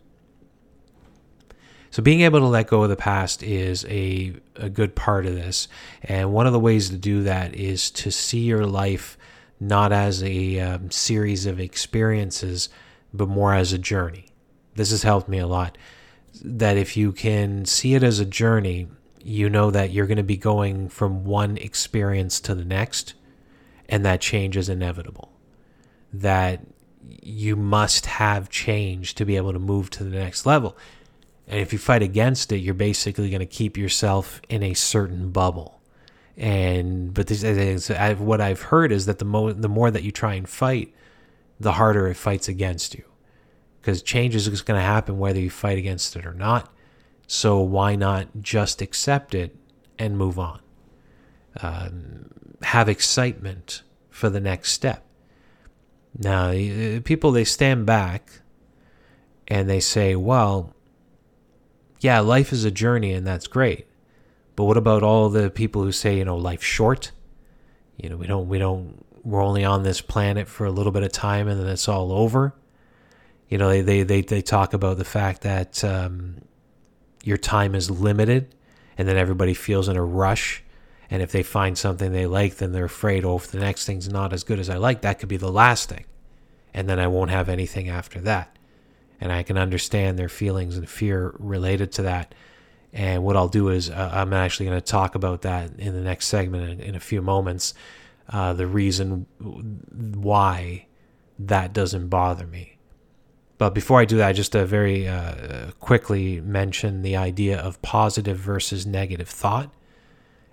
So, 1.91 2.01
being 2.01 2.21
able 2.21 2.39
to 2.39 2.45
let 2.45 2.67
go 2.67 2.83
of 2.83 2.89
the 2.89 2.95
past 2.95 3.43
is 3.43 3.85
a, 3.85 4.33
a 4.55 4.69
good 4.69 4.95
part 4.95 5.25
of 5.25 5.35
this. 5.35 5.67
And 6.03 6.31
one 6.31 6.47
of 6.47 6.53
the 6.53 6.59
ways 6.59 6.89
to 6.89 6.95
do 6.95 7.23
that 7.23 7.53
is 7.53 7.91
to 7.91 8.11
see 8.11 8.39
your 8.39 8.65
life 8.65 9.17
not 9.59 9.91
as 9.91 10.23
a 10.23 10.59
um, 10.59 10.89
series 10.89 11.45
of 11.45 11.59
experiences, 11.59 12.69
but 13.13 13.27
more 13.27 13.53
as 13.53 13.73
a 13.73 13.77
journey. 13.77 14.27
This 14.75 14.91
has 14.91 15.03
helped 15.03 15.27
me 15.27 15.37
a 15.37 15.47
lot. 15.47 15.77
That 16.41 16.77
if 16.77 16.95
you 16.95 17.11
can 17.11 17.65
see 17.65 17.93
it 17.93 18.03
as 18.03 18.19
a 18.19 18.25
journey, 18.25 18.87
you 19.21 19.49
know 19.49 19.69
that 19.69 19.91
you're 19.91 20.07
going 20.07 20.15
to 20.15 20.23
be 20.23 20.37
going 20.37 20.87
from 20.87 21.25
one 21.25 21.57
experience 21.57 22.39
to 22.39 22.55
the 22.55 22.63
next 22.63 23.15
and 23.91 24.05
that 24.05 24.21
change 24.21 24.57
is 24.57 24.69
inevitable. 24.69 25.31
That 26.13 26.61
you 27.21 27.55
must 27.55 28.05
have 28.05 28.49
change 28.49 29.15
to 29.15 29.25
be 29.25 29.35
able 29.35 29.53
to 29.53 29.59
move 29.59 29.89
to 29.91 30.03
the 30.03 30.17
next 30.17 30.45
level. 30.45 30.77
And 31.47 31.59
if 31.59 31.73
you 31.73 31.79
fight 31.79 32.01
against 32.01 32.51
it, 32.51 32.59
you're 32.59 32.73
basically 32.73 33.29
going 33.29 33.41
to 33.41 33.45
keep 33.45 33.77
yourself 33.77 34.41
in 34.47 34.63
a 34.63 34.73
certain 34.73 35.31
bubble. 35.31 35.81
And 36.37 37.13
but 37.13 37.27
this, 37.27 37.89
what 38.19 38.39
I've 38.39 38.61
heard 38.61 38.91
is 38.91 39.05
that 39.05 39.19
the 39.19 39.25
more 39.25 39.51
the 39.51 39.67
more 39.67 39.91
that 39.91 40.03
you 40.03 40.11
try 40.11 40.35
and 40.35 40.47
fight, 40.47 40.93
the 41.59 41.73
harder 41.73 42.07
it 42.07 42.15
fights 42.15 42.47
against 42.47 42.95
you, 42.95 43.03
because 43.81 44.01
change 44.01 44.33
is 44.33 44.47
just 44.47 44.65
going 44.65 44.79
to 44.79 44.85
happen 44.85 45.19
whether 45.19 45.39
you 45.39 45.49
fight 45.49 45.77
against 45.77 46.15
it 46.15 46.25
or 46.25 46.33
not. 46.33 46.73
So 47.27 47.59
why 47.59 47.95
not 47.95 48.27
just 48.41 48.81
accept 48.81 49.35
it 49.35 49.55
and 49.99 50.17
move 50.17 50.39
on? 50.39 50.61
Um, 51.61 52.29
have 52.63 52.89
excitement 52.89 53.83
for 54.09 54.29
the 54.29 54.39
next 54.39 54.71
step. 54.71 55.05
Now, 56.17 56.51
people 57.01 57.31
they 57.31 57.45
stand 57.45 57.85
back 57.85 58.41
and 59.47 59.69
they 59.69 59.79
say, 59.79 60.15
"Well, 60.15 60.73
yeah, 62.01 62.19
life 62.19 62.51
is 62.51 62.65
a 62.65 62.71
journey 62.71 63.13
and 63.13 63.25
that's 63.25 63.47
great. 63.47 63.87
But 64.55 64.65
what 64.65 64.77
about 64.77 65.03
all 65.03 65.29
the 65.29 65.49
people 65.49 65.83
who 65.83 65.91
say, 65.91 66.17
you 66.17 66.25
know, 66.25 66.35
life's 66.35 66.65
short? 66.65 67.11
You 67.97 68.09
know, 68.09 68.17
we 68.17 68.27
don't 68.27 68.49
we 68.49 68.57
don't 68.57 69.05
we're 69.23 69.43
only 69.43 69.63
on 69.63 69.83
this 69.83 70.01
planet 70.01 70.47
for 70.47 70.65
a 70.65 70.71
little 70.71 70.91
bit 70.91 71.03
of 71.03 71.11
time 71.11 71.47
and 71.47 71.61
then 71.61 71.67
it's 71.67 71.87
all 71.87 72.11
over. 72.11 72.55
You 73.47 73.57
know, 73.57 73.69
they, 73.69 73.81
they, 73.81 74.03
they, 74.03 74.21
they 74.21 74.41
talk 74.41 74.73
about 74.73 74.97
the 74.97 75.05
fact 75.05 75.41
that 75.41 75.83
um, 75.83 76.37
your 77.23 77.37
time 77.37 77.75
is 77.75 77.91
limited 77.91 78.55
and 78.97 79.07
then 79.07 79.17
everybody 79.17 79.53
feels 79.53 79.87
in 79.87 79.95
a 79.95 80.03
rush. 80.03 80.63
And 81.11 81.21
if 81.21 81.33
they 81.33 81.43
find 81.43 81.77
something 81.77 82.13
they 82.13 82.25
like, 82.25 82.55
then 82.55 82.71
they're 82.71 82.85
afraid, 82.85 83.25
oh, 83.25 83.35
if 83.35 83.51
the 83.51 83.59
next 83.59 83.85
thing's 83.85 84.07
not 84.07 84.31
as 84.31 84.45
good 84.45 84.59
as 84.59 84.69
I 84.69 84.77
like, 84.77 85.01
that 85.01 85.19
could 85.19 85.27
be 85.27 85.35
the 85.35 85.51
last 85.51 85.89
thing. 85.89 86.05
And 86.73 86.87
then 86.87 86.99
I 86.99 87.07
won't 87.07 87.31
have 87.31 87.49
anything 87.49 87.89
after 87.89 88.21
that. 88.21 88.57
And 89.19 89.29
I 89.29 89.43
can 89.43 89.57
understand 89.57 90.17
their 90.17 90.29
feelings 90.29 90.77
and 90.77 90.89
fear 90.89 91.35
related 91.37 91.91
to 91.93 92.03
that. 92.03 92.33
And 92.93 93.25
what 93.25 93.35
I'll 93.35 93.49
do 93.49 93.67
is, 93.67 93.89
uh, 93.89 94.09
I'm 94.13 94.31
actually 94.31 94.67
going 94.67 94.79
to 94.79 94.85
talk 94.85 95.15
about 95.15 95.41
that 95.41 95.77
in 95.77 95.93
the 95.93 96.01
next 96.01 96.27
segment 96.27 96.69
in, 96.69 96.79
in 96.79 96.95
a 96.95 96.99
few 96.99 97.21
moments. 97.21 97.73
Uh, 98.29 98.53
the 98.53 98.65
reason 98.65 99.25
why 99.39 100.85
that 101.37 101.73
doesn't 101.73 102.07
bother 102.07 102.47
me. 102.47 102.77
But 103.57 103.75
before 103.75 103.99
I 103.99 104.05
do 104.05 104.17
that, 104.17 104.31
just 104.31 104.53
to 104.53 104.65
very 104.65 105.09
uh, 105.09 105.71
quickly 105.81 106.39
mention 106.39 107.01
the 107.01 107.17
idea 107.17 107.59
of 107.59 107.81
positive 107.81 108.37
versus 108.37 108.85
negative 108.85 109.27
thought 109.27 109.71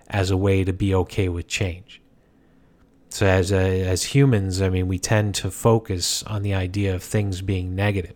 as 0.08 0.30
a 0.30 0.36
way 0.36 0.64
to 0.64 0.72
be 0.72 0.94
okay 0.94 1.28
with 1.28 1.46
change. 1.46 2.00
So 3.10 3.26
as 3.26 3.52
a, 3.52 3.82
as 3.86 4.04
humans, 4.04 4.60
I 4.60 4.68
mean, 4.68 4.88
we 4.88 4.98
tend 4.98 5.34
to 5.36 5.50
focus 5.50 6.22
on 6.24 6.42
the 6.42 6.54
idea 6.54 6.94
of 6.94 7.02
things 7.02 7.40
being 7.40 7.74
negative. 7.74 8.14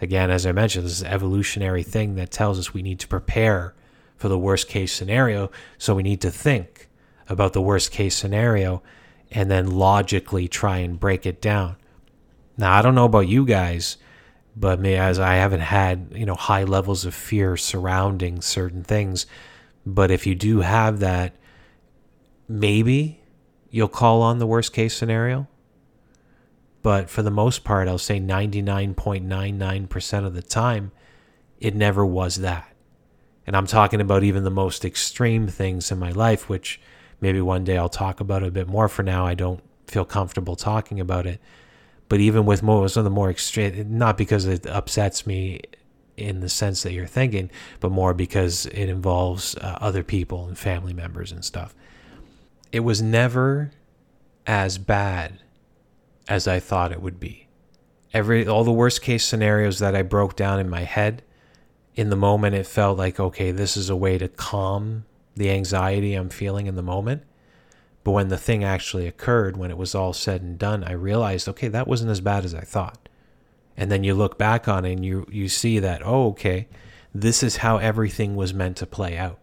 Again, 0.00 0.30
as 0.30 0.46
I 0.46 0.52
mentioned, 0.52 0.84
this 0.84 0.92
is 0.92 1.02
an 1.02 1.12
evolutionary 1.12 1.82
thing 1.82 2.16
that 2.16 2.30
tells 2.30 2.58
us 2.58 2.74
we 2.74 2.82
need 2.82 2.98
to 3.00 3.08
prepare 3.08 3.74
for 4.16 4.28
the 4.28 4.38
worst 4.38 4.68
case 4.68 4.92
scenario. 4.92 5.50
So 5.78 5.94
we 5.94 6.02
need 6.02 6.20
to 6.22 6.30
think 6.30 6.88
about 7.28 7.52
the 7.52 7.62
worst 7.62 7.92
case 7.92 8.16
scenario 8.16 8.82
and 9.30 9.50
then 9.50 9.70
logically 9.70 10.48
try 10.48 10.78
and 10.78 10.98
break 10.98 11.24
it 11.24 11.40
down. 11.40 11.76
Now, 12.56 12.76
I 12.76 12.82
don't 12.82 12.94
know 12.94 13.06
about 13.06 13.28
you 13.28 13.44
guys, 13.44 13.96
but 14.54 14.80
me 14.80 14.94
as 14.94 15.18
I 15.18 15.34
haven't 15.34 15.60
had 15.60 16.12
you 16.14 16.26
know 16.26 16.34
high 16.34 16.64
levels 16.64 17.04
of 17.04 17.14
fear 17.14 17.56
surrounding 17.56 18.42
certain 18.42 18.84
things. 18.84 19.26
But 19.84 20.10
if 20.10 20.26
you 20.26 20.34
do 20.34 20.60
have 20.60 21.00
that, 21.00 21.34
maybe 22.48 23.20
you'll 23.70 23.88
call 23.88 24.22
on 24.22 24.38
the 24.38 24.46
worst 24.46 24.72
case 24.72 24.96
scenario. 24.96 25.48
But 26.82 27.08
for 27.08 27.22
the 27.22 27.30
most 27.30 27.64
part, 27.64 27.88
I'll 27.88 27.98
say 27.98 28.20
99.99% 28.20 30.26
of 30.26 30.34
the 30.34 30.42
time, 30.42 30.92
it 31.60 31.74
never 31.74 32.04
was 32.04 32.36
that. 32.36 32.72
And 33.46 33.56
I'm 33.56 33.66
talking 33.66 34.00
about 34.00 34.24
even 34.24 34.44
the 34.44 34.50
most 34.50 34.84
extreme 34.84 35.48
things 35.48 35.90
in 35.90 35.98
my 35.98 36.10
life, 36.10 36.48
which 36.48 36.80
maybe 37.20 37.40
one 37.40 37.64
day 37.64 37.76
I'll 37.76 37.88
talk 37.88 38.20
about 38.20 38.42
a 38.42 38.50
bit 38.50 38.68
more. 38.68 38.88
For 38.88 39.02
now, 39.02 39.26
I 39.26 39.34
don't 39.34 39.62
feel 39.86 40.04
comfortable 40.04 40.56
talking 40.56 41.00
about 41.00 41.26
it. 41.26 41.40
But 42.08 42.20
even 42.20 42.44
with 42.44 42.62
most 42.62 42.96
of 42.96 43.04
the 43.04 43.10
more 43.10 43.30
extreme, 43.30 43.98
not 43.98 44.18
because 44.18 44.44
it 44.44 44.66
upsets 44.66 45.26
me 45.26 45.60
in 46.16 46.40
the 46.40 46.48
sense 46.48 46.82
that 46.82 46.92
you're 46.92 47.06
thinking, 47.06 47.50
but 47.80 47.90
more 47.90 48.14
because 48.14 48.66
it 48.66 48.88
involves 48.88 49.56
uh, 49.56 49.78
other 49.80 50.02
people 50.02 50.46
and 50.46 50.58
family 50.58 50.92
members 50.92 51.32
and 51.32 51.44
stuff. 51.44 51.74
It 52.70 52.80
was 52.80 53.02
never 53.02 53.72
as 54.46 54.78
bad 54.78 55.40
as 56.28 56.46
I 56.46 56.60
thought 56.60 56.92
it 56.92 57.02
would 57.02 57.20
be. 57.20 57.48
Every 58.12 58.46
all 58.46 58.64
the 58.64 58.72
worst 58.72 59.02
case 59.02 59.24
scenarios 59.24 59.78
that 59.78 59.96
I 59.96 60.02
broke 60.02 60.36
down 60.36 60.60
in 60.60 60.68
my 60.68 60.82
head, 60.82 61.22
in 61.94 62.10
the 62.10 62.16
moment 62.16 62.54
it 62.54 62.66
felt 62.66 62.98
like 62.98 63.18
okay, 63.18 63.50
this 63.50 63.76
is 63.76 63.88
a 63.88 63.96
way 63.96 64.18
to 64.18 64.28
calm 64.28 65.04
the 65.34 65.50
anxiety 65.50 66.14
I'm 66.14 66.28
feeling 66.28 66.66
in 66.66 66.76
the 66.76 66.82
moment. 66.82 67.22
But 68.04 68.12
when 68.12 68.28
the 68.28 68.38
thing 68.38 68.64
actually 68.64 69.06
occurred, 69.06 69.56
when 69.56 69.70
it 69.70 69.78
was 69.78 69.94
all 69.94 70.12
said 70.12 70.42
and 70.42 70.58
done, 70.58 70.82
I 70.82 70.92
realized, 70.92 71.48
okay, 71.48 71.68
that 71.68 71.86
wasn't 71.86 72.10
as 72.10 72.20
bad 72.20 72.44
as 72.44 72.54
I 72.54 72.62
thought. 72.62 73.01
And 73.82 73.90
then 73.90 74.04
you 74.04 74.14
look 74.14 74.38
back 74.38 74.68
on 74.68 74.84
it 74.84 74.92
and 74.92 75.04
you, 75.04 75.26
you 75.28 75.48
see 75.48 75.80
that, 75.80 76.02
oh, 76.06 76.28
okay, 76.28 76.68
this 77.12 77.42
is 77.42 77.56
how 77.56 77.78
everything 77.78 78.36
was 78.36 78.54
meant 78.54 78.76
to 78.76 78.86
play 78.86 79.18
out. 79.18 79.40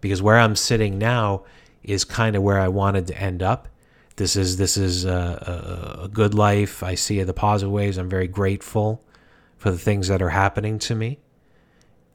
Because 0.00 0.20
where 0.20 0.36
I'm 0.36 0.56
sitting 0.56 0.98
now 0.98 1.44
is 1.84 2.04
kind 2.04 2.34
of 2.34 2.42
where 2.42 2.58
I 2.58 2.66
wanted 2.66 3.06
to 3.06 3.16
end 3.16 3.40
up. 3.40 3.68
This 4.16 4.34
is 4.34 4.56
this 4.56 4.76
is 4.76 5.04
a, 5.04 6.00
a, 6.00 6.04
a 6.06 6.08
good 6.08 6.34
life. 6.34 6.82
I 6.82 6.96
see 6.96 7.22
the 7.22 7.32
positive 7.32 7.70
ways. 7.70 7.98
I'm 7.98 8.08
very 8.08 8.26
grateful 8.26 9.04
for 9.58 9.70
the 9.70 9.78
things 9.78 10.08
that 10.08 10.22
are 10.22 10.30
happening 10.30 10.80
to 10.80 10.96
me. 10.96 11.20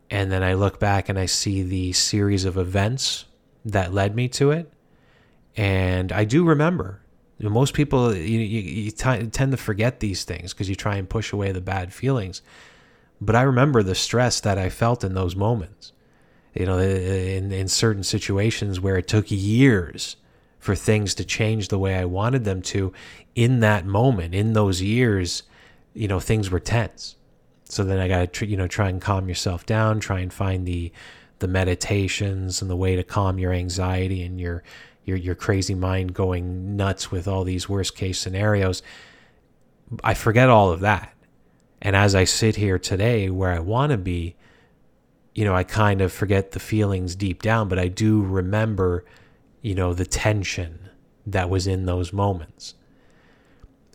And 0.10 0.30
then 0.34 0.44
I 0.44 0.56
look 0.56 0.82
back 0.82 1.08
and 1.08 1.18
I 1.18 1.28
see 1.28 1.64
the 1.64 1.94
series 1.94 2.44
of 2.44 2.58
events 2.58 3.24
that 3.64 3.94
led 3.94 4.18
me 4.18 4.28
to 4.28 4.52
it 4.52 4.70
and 5.56 6.12
I 6.12 6.26
do 6.26 6.44
remember. 6.44 7.03
Most 7.40 7.74
people, 7.74 8.16
you, 8.16 8.40
you, 8.40 8.62
you 8.62 8.92
t- 8.92 9.28
tend 9.28 9.52
to 9.52 9.58
forget 9.58 10.00
these 10.00 10.24
things 10.24 10.54
because 10.54 10.70
you 10.70 10.76
try 10.76 10.96
and 10.96 11.10
push 11.10 11.34
away 11.34 11.52
the 11.52 11.62
bad 11.62 11.94
feelings. 11.94 12.42
But 13.20 13.36
I 13.36 13.42
remember 13.42 13.84
the 13.84 13.96
stress 13.96 14.40
that 14.42 14.58
I 14.58 14.70
felt 14.70 15.04
in 15.04 15.14
those 15.14 15.36
moments. 15.36 15.92
You 16.54 16.68
know, 16.68 16.78
in, 16.78 17.52
in 17.52 17.68
certain 17.68 18.04
situations 18.04 18.80
where 18.80 18.98
it 18.98 19.08
took 19.08 19.26
years 19.30 20.18
for 20.60 20.76
things 20.76 21.16
to 21.16 21.26
change 21.26 21.68
the 21.68 21.80
way 21.80 21.96
I 21.96 22.06
wanted 22.06 22.44
them 22.46 22.62
to, 22.64 22.94
in 23.36 23.60
that 23.62 23.86
moment, 23.86 24.36
in 24.36 24.54
those 24.54 24.82
years, 24.82 25.44
you 25.94 26.08
know, 26.08 26.20
things 26.20 26.52
were 26.52 26.60
tense. 26.60 27.16
So 27.66 27.84
then 27.84 28.00
I 28.00 28.08
got 28.08 28.34
to, 28.34 28.46
you 28.46 28.56
know, 28.56 28.68
try 28.68 28.90
and 28.90 29.02
calm 29.02 29.28
yourself 29.28 29.66
down, 29.66 30.00
try 30.00 30.20
and 30.20 30.32
find 30.32 30.66
the 30.66 30.92
the 31.40 31.48
meditations 31.50 32.62
and 32.62 32.72
the 32.72 32.76
way 32.76 32.96
to 32.96 33.04
calm 33.04 33.38
your 33.38 33.52
anxiety 33.52 34.24
and 34.24 34.40
your 34.40 34.64
your 35.06 35.18
your 35.18 35.36
crazy 35.36 35.76
mind 35.76 36.14
going 36.14 36.76
nuts 36.76 37.12
with 37.12 37.28
all 37.28 37.44
these 37.44 37.68
worst 37.68 37.96
case 37.96 38.20
scenarios. 38.20 38.82
I 40.04 40.14
forget 40.14 40.50
all 40.50 40.72
of 40.72 40.80
that. 40.82 41.14
And 41.82 41.96
as 41.96 42.16
I 42.16 42.24
sit 42.24 42.56
here 42.56 42.80
today 42.80 43.30
where 43.30 43.52
I 43.52 43.60
want 43.60 43.92
to 43.92 43.98
be, 43.98 44.36
you 45.36 45.44
know, 45.44 45.54
I 45.54 45.64
kind 45.64 46.02
of 46.02 46.14
forget 46.14 46.52
the 46.52 46.60
feelings 46.60 47.16
deep 47.16 47.42
down, 47.42 47.68
but 47.68 47.78
I 47.78 47.90
do 47.90 48.22
remember, 48.22 49.04
you 49.62 49.76
know, 49.76 49.94
the 49.94 50.06
tension 50.06 50.90
that 51.26 51.50
was 51.50 51.68
in 51.68 51.86
those 51.86 52.14
moments. 52.14 52.76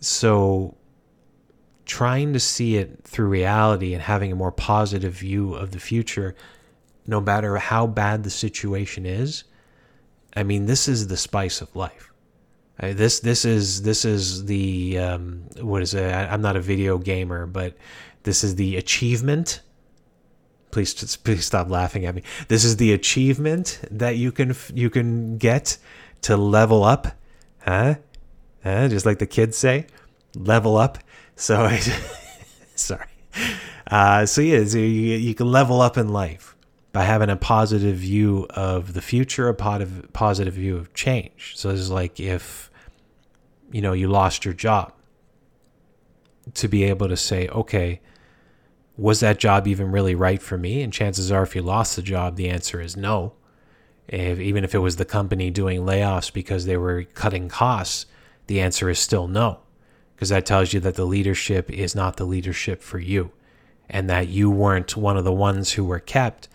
So 0.01 0.77
trying 1.87 2.35
to 2.35 2.41
see 2.41 2.77
it 2.77 3.03
through 3.05 3.29
reality 3.29 3.95
and 3.95 4.03
having 4.03 4.31
a 4.31 4.37
more 4.37 4.53
positive 4.53 5.15
view 5.15 5.55
of 5.55 5.71
the 5.71 5.81
future, 5.81 6.35
no 7.07 7.21
matter 7.21 7.57
how 7.57 7.87
bad 7.87 8.23
the 8.23 8.31
situation 8.31 9.07
is, 9.07 9.45
I 10.37 10.43
mean, 10.43 10.67
this 10.67 10.89
is 10.89 11.09
the 11.09 11.17
spice 11.17 11.61
of 11.61 11.75
life. 11.75 12.13
Uh, 12.81 12.93
this 12.93 13.21
this 13.21 13.45
is 13.45 13.83
this 13.83 14.05
is 14.05 14.45
the 14.45 14.99
um, 14.99 15.45
what 15.61 15.83
is 15.83 15.95
it? 15.95 16.13
I, 16.13 16.27
I'm 16.27 16.43
not 16.43 16.57
a 16.57 16.61
video 16.61 16.99
gamer, 16.99 17.47
but 17.47 17.77
this 18.23 18.45
is 18.45 18.55
the 18.55 18.77
achievement. 18.77 19.63
Please 20.71 21.17
please 21.17 21.45
stop 21.45 21.69
laughing 21.71 22.07
at 22.07 22.15
me. 22.15 22.23
This 22.47 22.65
is 22.65 22.77
the 22.77 22.93
achievement 22.93 23.81
that 23.91 24.17
you 24.17 24.31
can 24.31 24.55
you 24.75 24.91
can 24.91 25.39
get 25.39 25.77
to 26.23 26.37
level 26.37 26.85
up, 26.85 27.09
huh? 27.61 27.97
Just 28.65 29.07
like 29.07 29.19
the 29.19 29.27
kids 29.27 29.57
say, 29.57 29.87
level 30.37 30.77
up. 30.77 30.99
So, 31.37 31.71
sorry. 32.75 33.07
Uh, 33.91 34.27
so 34.27 34.41
yeah, 34.41 34.65
so 34.65 34.79
you, 34.79 34.85
you 34.85 35.35
can 35.35 35.51
level 35.51 35.81
up 35.81 35.97
in 35.97 36.09
life 36.09 36.57
by 36.99 37.05
having 37.05 37.31
a 37.31 37.37
positive 37.37 37.95
view 37.95 38.45
of 38.51 38.93
the 38.93 39.01
future, 39.01 39.49
a 39.49 39.55
positive 39.55 40.13
positive 40.13 40.55
view 40.55 40.77
of 40.77 40.93
change. 40.95 41.53
So 41.55 41.71
it's 41.71 41.91
like 41.91 42.19
if 42.19 42.73
you 43.71 43.81
know 43.81 43.93
you 43.93 44.09
lost 44.09 44.45
your 44.45 44.53
job, 44.53 44.93
to 46.55 46.67
be 46.67 46.83
able 46.83 47.07
to 47.07 47.17
say, 47.17 47.47
okay, 47.51 48.01
was 48.97 49.21
that 49.21 49.39
job 49.39 49.69
even 49.69 49.93
really 49.93 50.17
right 50.17 50.43
for 50.43 50.59
me? 50.59 50.83
And 50.83 50.93
chances 50.93 51.31
are, 51.31 51.45
if 51.45 51.55
you 51.55 51.63
lost 51.63 51.95
the 51.95 52.03
job, 52.03 52.35
the 52.35 52.49
answer 52.49 52.81
is 52.81 52.97
no. 52.97 53.35
If, 54.09 54.41
even 54.41 54.65
if 54.65 54.75
it 54.75 54.81
was 54.81 54.97
the 54.97 55.05
company 55.05 55.51
doing 55.51 55.83
layoffs 55.83 56.33
because 56.33 56.67
they 56.67 56.77
were 56.77 57.05
cutting 57.05 57.49
costs, 57.49 58.07
the 58.49 58.61
answer 58.61 58.91
is 58.91 58.99
still 58.99 59.29
no, 59.29 59.61
because 60.17 60.31
that 60.31 60.47
tells 60.47 60.73
you 60.73 60.81
that 60.81 60.97
the 60.97 61.05
leadership 61.05 61.71
is 61.71 61.95
not 61.95 62.17
the 62.17 62.25
leadership 62.25 62.83
for 62.83 62.99
you, 62.99 63.31
and 63.89 64.11
that 64.11 64.27
you 64.27 64.51
weren't 64.51 64.97
one 64.97 65.17
of 65.17 65.23
the 65.23 65.33
ones 65.33 65.75
who 65.75 65.85
were 65.85 66.01
kept 66.01 66.49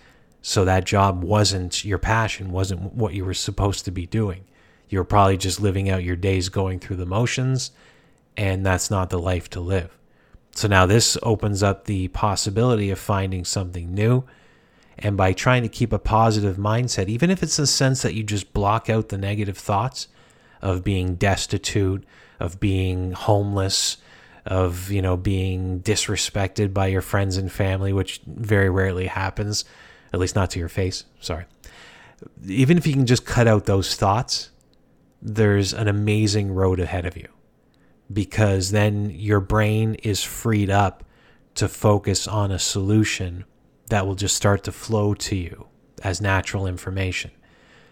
so 0.45 0.65
that 0.65 0.83
job 0.83 1.23
wasn't 1.23 1.85
your 1.85 1.97
passion, 1.97 2.51
wasn't 2.51 2.93
what 2.93 3.13
you 3.13 3.23
were 3.23 3.33
supposed 3.33 3.85
to 3.85 3.91
be 3.91 4.05
doing. 4.05 4.43
You 4.89 4.99
were 4.99 5.05
probably 5.05 5.37
just 5.37 5.61
living 5.61 5.89
out 5.89 6.03
your 6.03 6.17
days 6.17 6.49
going 6.49 6.79
through 6.79 6.97
the 6.97 7.05
motions, 7.05 7.71
and 8.35 8.65
that's 8.65 8.91
not 8.91 9.09
the 9.09 9.19
life 9.19 9.49
to 9.51 9.61
live. 9.61 9.97
So 10.51 10.67
now 10.67 10.85
this 10.85 11.17
opens 11.23 11.63
up 11.63 11.85
the 11.85 12.09
possibility 12.09 12.91
of 12.91 12.99
finding 12.99 13.45
something 13.45 13.93
new. 13.93 14.25
And 14.99 15.15
by 15.15 15.31
trying 15.31 15.63
to 15.63 15.69
keep 15.69 15.93
a 15.93 15.97
positive 15.97 16.57
mindset, 16.57 17.07
even 17.07 17.31
if 17.31 17.41
it's 17.41 17.57
a 17.57 17.65
sense 17.65 18.01
that 18.01 18.13
you 18.13 18.21
just 18.21 18.53
block 18.53 18.89
out 18.89 19.09
the 19.09 19.17
negative 19.17 19.57
thoughts 19.57 20.09
of 20.61 20.83
being 20.83 21.15
destitute, 21.15 22.03
of 22.41 22.59
being 22.59 23.13
homeless, 23.13 23.97
of, 24.45 24.91
you 24.91 25.01
know, 25.01 25.15
being 25.15 25.79
disrespected 25.79 26.73
by 26.73 26.87
your 26.87 27.01
friends 27.01 27.37
and 27.37 27.49
family, 27.49 27.93
which 27.93 28.19
very 28.27 28.69
rarely 28.69 29.07
happens 29.07 29.63
at 30.13 30.19
least 30.19 30.35
not 30.35 30.51
to 30.51 30.59
your 30.59 30.69
face. 30.69 31.05
Sorry. 31.19 31.45
Even 32.45 32.77
if 32.77 32.87
you 32.87 32.93
can 32.93 33.05
just 33.05 33.25
cut 33.25 33.47
out 33.47 33.65
those 33.65 33.95
thoughts, 33.95 34.51
there's 35.21 35.73
an 35.73 35.87
amazing 35.87 36.53
road 36.53 36.79
ahead 36.79 37.05
of 37.05 37.17
you 37.17 37.27
because 38.11 38.71
then 38.71 39.09
your 39.09 39.39
brain 39.39 39.95
is 39.95 40.23
freed 40.23 40.69
up 40.69 41.03
to 41.55 41.67
focus 41.67 42.27
on 42.27 42.51
a 42.51 42.59
solution 42.59 43.45
that 43.89 44.05
will 44.05 44.15
just 44.15 44.35
start 44.35 44.63
to 44.63 44.71
flow 44.71 45.13
to 45.13 45.35
you 45.35 45.67
as 46.03 46.21
natural 46.21 46.67
information. 46.67 47.31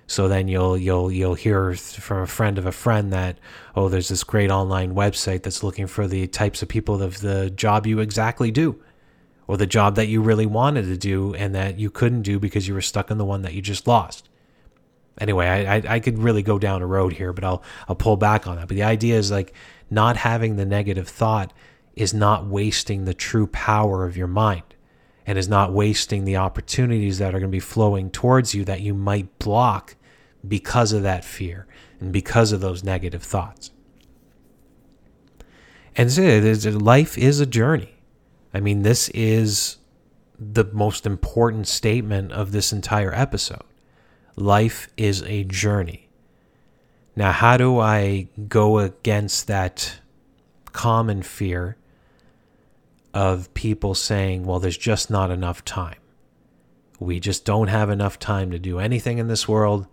So 0.08 0.28
then 0.28 0.50
you'll 0.50 0.78
you'll 0.78 1.10
you'll 1.10 1.36
hear 1.36 1.74
from 1.74 2.22
a 2.22 2.28
friend 2.28 2.58
of 2.58 2.66
a 2.66 2.72
friend 2.74 3.14
that 3.14 3.38
oh 3.76 3.88
there's 3.88 4.10
this 4.10 4.26
great 4.26 4.52
online 4.52 4.94
website 4.94 5.44
that's 5.44 5.64
looking 5.64 5.88
for 5.88 6.06
the 6.06 6.28
types 6.28 6.62
of 6.62 6.68
people 6.68 7.02
of 7.02 7.22
the 7.22 7.50
job 7.50 7.88
you 7.88 8.00
exactly 8.00 8.52
do 8.52 8.82
or 9.52 9.58
the 9.58 9.68
job 9.68 9.96
that 9.96 10.08
you 10.08 10.22
really 10.22 10.46
wanted 10.46 10.84
to 10.84 10.96
do 10.96 11.36
and 11.36 11.54
that 11.54 11.78
you 11.78 11.92
couldn't 11.92 12.22
do 12.22 12.40
because 12.40 12.70
you 12.70 12.74
were 12.74 12.82
stuck 12.82 13.12
in 13.12 13.18
the 13.18 13.26
one 13.26 13.42
that 13.42 13.54
you 13.54 13.62
just 13.62 13.86
lost. 13.86 14.30
Anyway, 15.20 15.46
I, 15.46 15.76
I, 15.76 15.84
I 15.96 16.00
could 16.00 16.18
really 16.20 16.42
go 16.42 16.58
down 16.58 16.82
a 16.82 16.88
road 16.88 17.12
here, 17.12 17.34
but 17.34 17.44
I'll 17.44 17.62
I'll 17.90 17.98
pull 17.98 18.16
back 18.16 18.48
on 18.48 18.56
that. 18.56 18.70
But 18.70 18.76
the 18.76 18.84
idea 18.84 19.18
is 19.18 19.30
like 19.30 19.54
not 19.90 20.16
having 20.16 20.56
the 20.56 20.66
negative 20.66 21.10
thought 21.10 21.52
is 21.98 22.14
not 22.14 22.46
wasting 22.46 23.04
the 23.04 23.14
true 23.14 23.46
power 23.46 24.06
of 24.06 24.16
your 24.16 24.26
mind 24.26 24.64
and 25.28 25.38
is 25.38 25.50
not 25.50 25.74
wasting 25.74 26.24
the 26.24 26.38
opportunities 26.38 27.18
that 27.18 27.36
are 27.36 27.40
going 27.40 27.52
to 27.52 27.58
be 27.58 27.60
flowing 27.60 28.10
towards 28.10 28.56
you 28.56 28.64
that 28.64 28.80
you 28.80 28.94
might 28.94 29.38
block 29.38 29.98
because 30.48 30.94
of 30.94 31.04
that 31.04 31.26
fear 31.26 31.68
and 32.00 32.14
because 32.14 32.54
of 32.54 32.62
those 32.62 32.86
negative 32.86 33.22
thoughts. 33.22 33.72
And 35.98 36.10
so 36.10 36.22
life 36.70 37.18
is 37.18 37.42
a 37.42 37.46
journey. 37.46 37.91
I 38.54 38.60
mean, 38.60 38.82
this 38.82 39.10
is 39.10 39.78
the 40.38 40.66
most 40.66 41.06
important 41.06 41.68
statement 41.68 42.32
of 42.32 42.52
this 42.52 42.74
entire 42.74 43.14
episode. 43.14 43.64
Life 44.36 44.90
is 44.98 45.22
a 45.24 45.44
journey. 45.44 46.10
Now, 47.16 47.32
how 47.32 47.58
do 47.58 47.80
I 47.80 48.28
go 48.48 48.80
against 48.80 49.48
that 49.48 50.00
common 50.72 51.22
fear 51.22 51.78
of 53.14 53.54
people 53.54 53.94
saying, 53.94 54.46
well, 54.46 54.60
there's 54.60 54.78
just 54.78 55.10
not 55.10 55.30
enough 55.30 55.64
time? 55.64 55.98
We 57.00 57.20
just 57.20 57.46
don't 57.46 57.68
have 57.68 57.90
enough 57.90 58.20
time 58.20 58.52
to 58.52 58.60
do 58.60 58.80
anything 58.80 59.18
in 59.18 59.28
this 59.28 59.48
world. 59.48 59.88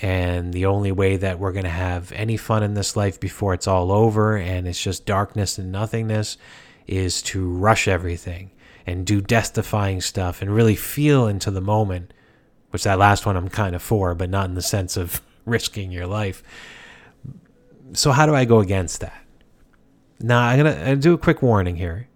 And 0.00 0.52
the 0.52 0.66
only 0.66 0.92
way 0.92 1.16
that 1.16 1.38
we're 1.38 1.52
going 1.52 1.64
to 1.64 1.70
have 1.70 2.12
any 2.12 2.36
fun 2.36 2.62
in 2.62 2.74
this 2.74 2.96
life 2.96 3.20
before 3.20 3.54
it's 3.54 3.68
all 3.68 3.92
over 3.92 4.36
and 4.36 4.66
it's 4.66 4.82
just 4.82 5.06
darkness 5.06 5.58
and 5.58 5.70
nothingness 5.70 6.36
is 6.86 7.22
to 7.22 7.48
rush 7.48 7.88
everything 7.88 8.50
and 8.86 9.06
do 9.06 9.20
death 9.20 9.54
defying 9.54 10.00
stuff 10.00 10.42
and 10.42 10.54
really 10.54 10.76
feel 10.76 11.26
into 11.26 11.50
the 11.50 11.60
moment, 11.60 12.12
which 12.70 12.84
that 12.84 12.98
last 12.98 13.26
one 13.26 13.36
I'm 13.36 13.48
kind 13.48 13.74
of 13.74 13.82
for, 13.82 14.14
but 14.14 14.30
not 14.30 14.48
in 14.48 14.54
the 14.54 14.62
sense 14.62 14.96
of 14.96 15.22
risking 15.44 15.90
your 15.90 16.06
life. 16.06 16.42
So, 17.94 18.12
how 18.12 18.26
do 18.26 18.34
I 18.34 18.44
go 18.44 18.60
against 18.60 19.00
that? 19.00 19.22
Now, 20.20 20.40
I'm 20.40 20.58
going 20.62 20.86
to 20.86 20.96
do 20.96 21.14
a 21.14 21.18
quick 21.18 21.42
warning 21.42 21.76
here. 21.76 22.08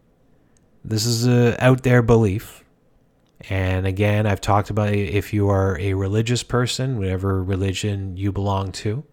This 0.84 1.04
is 1.04 1.26
a 1.26 1.62
out 1.62 1.82
there 1.82 2.02
belief. 2.02 2.64
And 3.50 3.86
again, 3.86 4.26
I've 4.26 4.40
talked 4.40 4.70
about 4.70 4.92
if 4.92 5.34
you 5.34 5.50
are 5.50 5.78
a 5.78 5.94
religious 5.94 6.42
person, 6.42 6.98
whatever 6.98 7.42
religion 7.42 8.16
you 8.16 8.32
belong 8.32 8.72
to, 8.72 9.04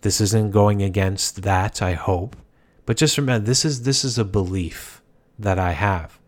this 0.00 0.20
isn't 0.20 0.50
going 0.50 0.82
against 0.82 1.42
that, 1.42 1.82
I 1.82 1.92
hope. 1.92 2.36
But 2.86 2.96
just 2.96 3.16
remember 3.16 3.44
this 3.44 3.64
is 3.64 3.82
this 3.82 4.04
is 4.04 4.18
a 4.18 4.24
belief 4.24 5.02
that 5.38 5.58
I 5.58 5.72
have. 5.72 6.18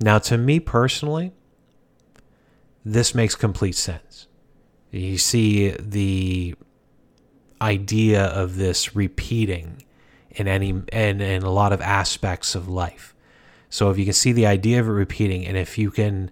Now 0.00 0.18
to 0.18 0.36
me 0.36 0.60
personally, 0.60 1.32
this 2.84 3.14
makes 3.14 3.34
complete 3.34 3.76
sense. 3.76 4.26
You 4.90 5.18
see 5.18 5.70
the 5.70 6.54
idea 7.60 8.24
of 8.26 8.56
this 8.56 8.94
repeating 8.94 9.82
in 10.30 10.46
any 10.46 10.82
and 10.92 11.22
in 11.22 11.42
a 11.42 11.50
lot 11.50 11.72
of 11.72 11.80
aspects 11.80 12.54
of 12.54 12.68
life. 12.68 13.14
So 13.70 13.90
if 13.90 13.98
you 13.98 14.04
can 14.04 14.14
see 14.14 14.32
the 14.32 14.46
idea 14.46 14.80
of 14.80 14.88
it 14.88 14.92
repeating 14.92 15.46
and 15.46 15.56
if 15.56 15.78
you 15.78 15.90
can 15.90 16.30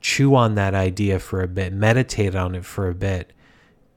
chew 0.00 0.34
on 0.34 0.54
that 0.54 0.74
idea 0.74 1.18
for 1.18 1.42
a 1.42 1.48
bit, 1.48 1.72
meditate 1.72 2.34
on 2.34 2.54
it 2.54 2.64
for 2.64 2.88
a 2.88 2.94
bit, 2.94 3.32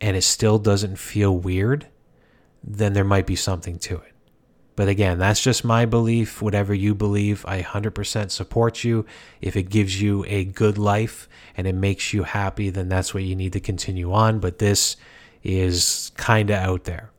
and 0.02 0.18
it 0.18 0.24
still 0.24 0.60
doesn't 0.60 0.98
feel 0.98 1.38
weird, 1.38 1.88
then 2.64 2.94
there 2.94 3.04
might 3.04 3.28
be 3.28 3.36
something 3.36 3.78
to 3.80 3.96
it. 3.96 4.13
But 4.76 4.88
again, 4.88 5.20
that's 5.20 5.42
just 5.42 5.64
my 5.64 5.86
belief. 5.86 6.42
Whatever 6.42 6.74
you 6.74 6.96
believe, 6.96 7.46
I 7.48 7.62
100% 7.62 8.32
support 8.32 8.84
you. 8.84 9.06
If 9.40 9.56
it 9.56 9.70
gives 9.70 10.02
you 10.02 10.26
a 10.28 10.46
good 10.46 10.78
life 10.78 11.30
and 11.56 11.68
it 11.68 11.76
makes 11.76 12.14
you 12.14 12.24
happy, 12.24 12.70
then 12.70 12.90
that's 12.90 13.14
what 13.14 13.24
you 13.24 13.36
need 13.36 13.54
to 13.54 13.60
continue 13.60 14.12
on. 14.12 14.40
But 14.40 14.58
this 14.58 14.96
is 15.44 16.12
kind 16.16 16.50
of 16.50 16.58
out 16.58 16.84
there. 16.86 17.12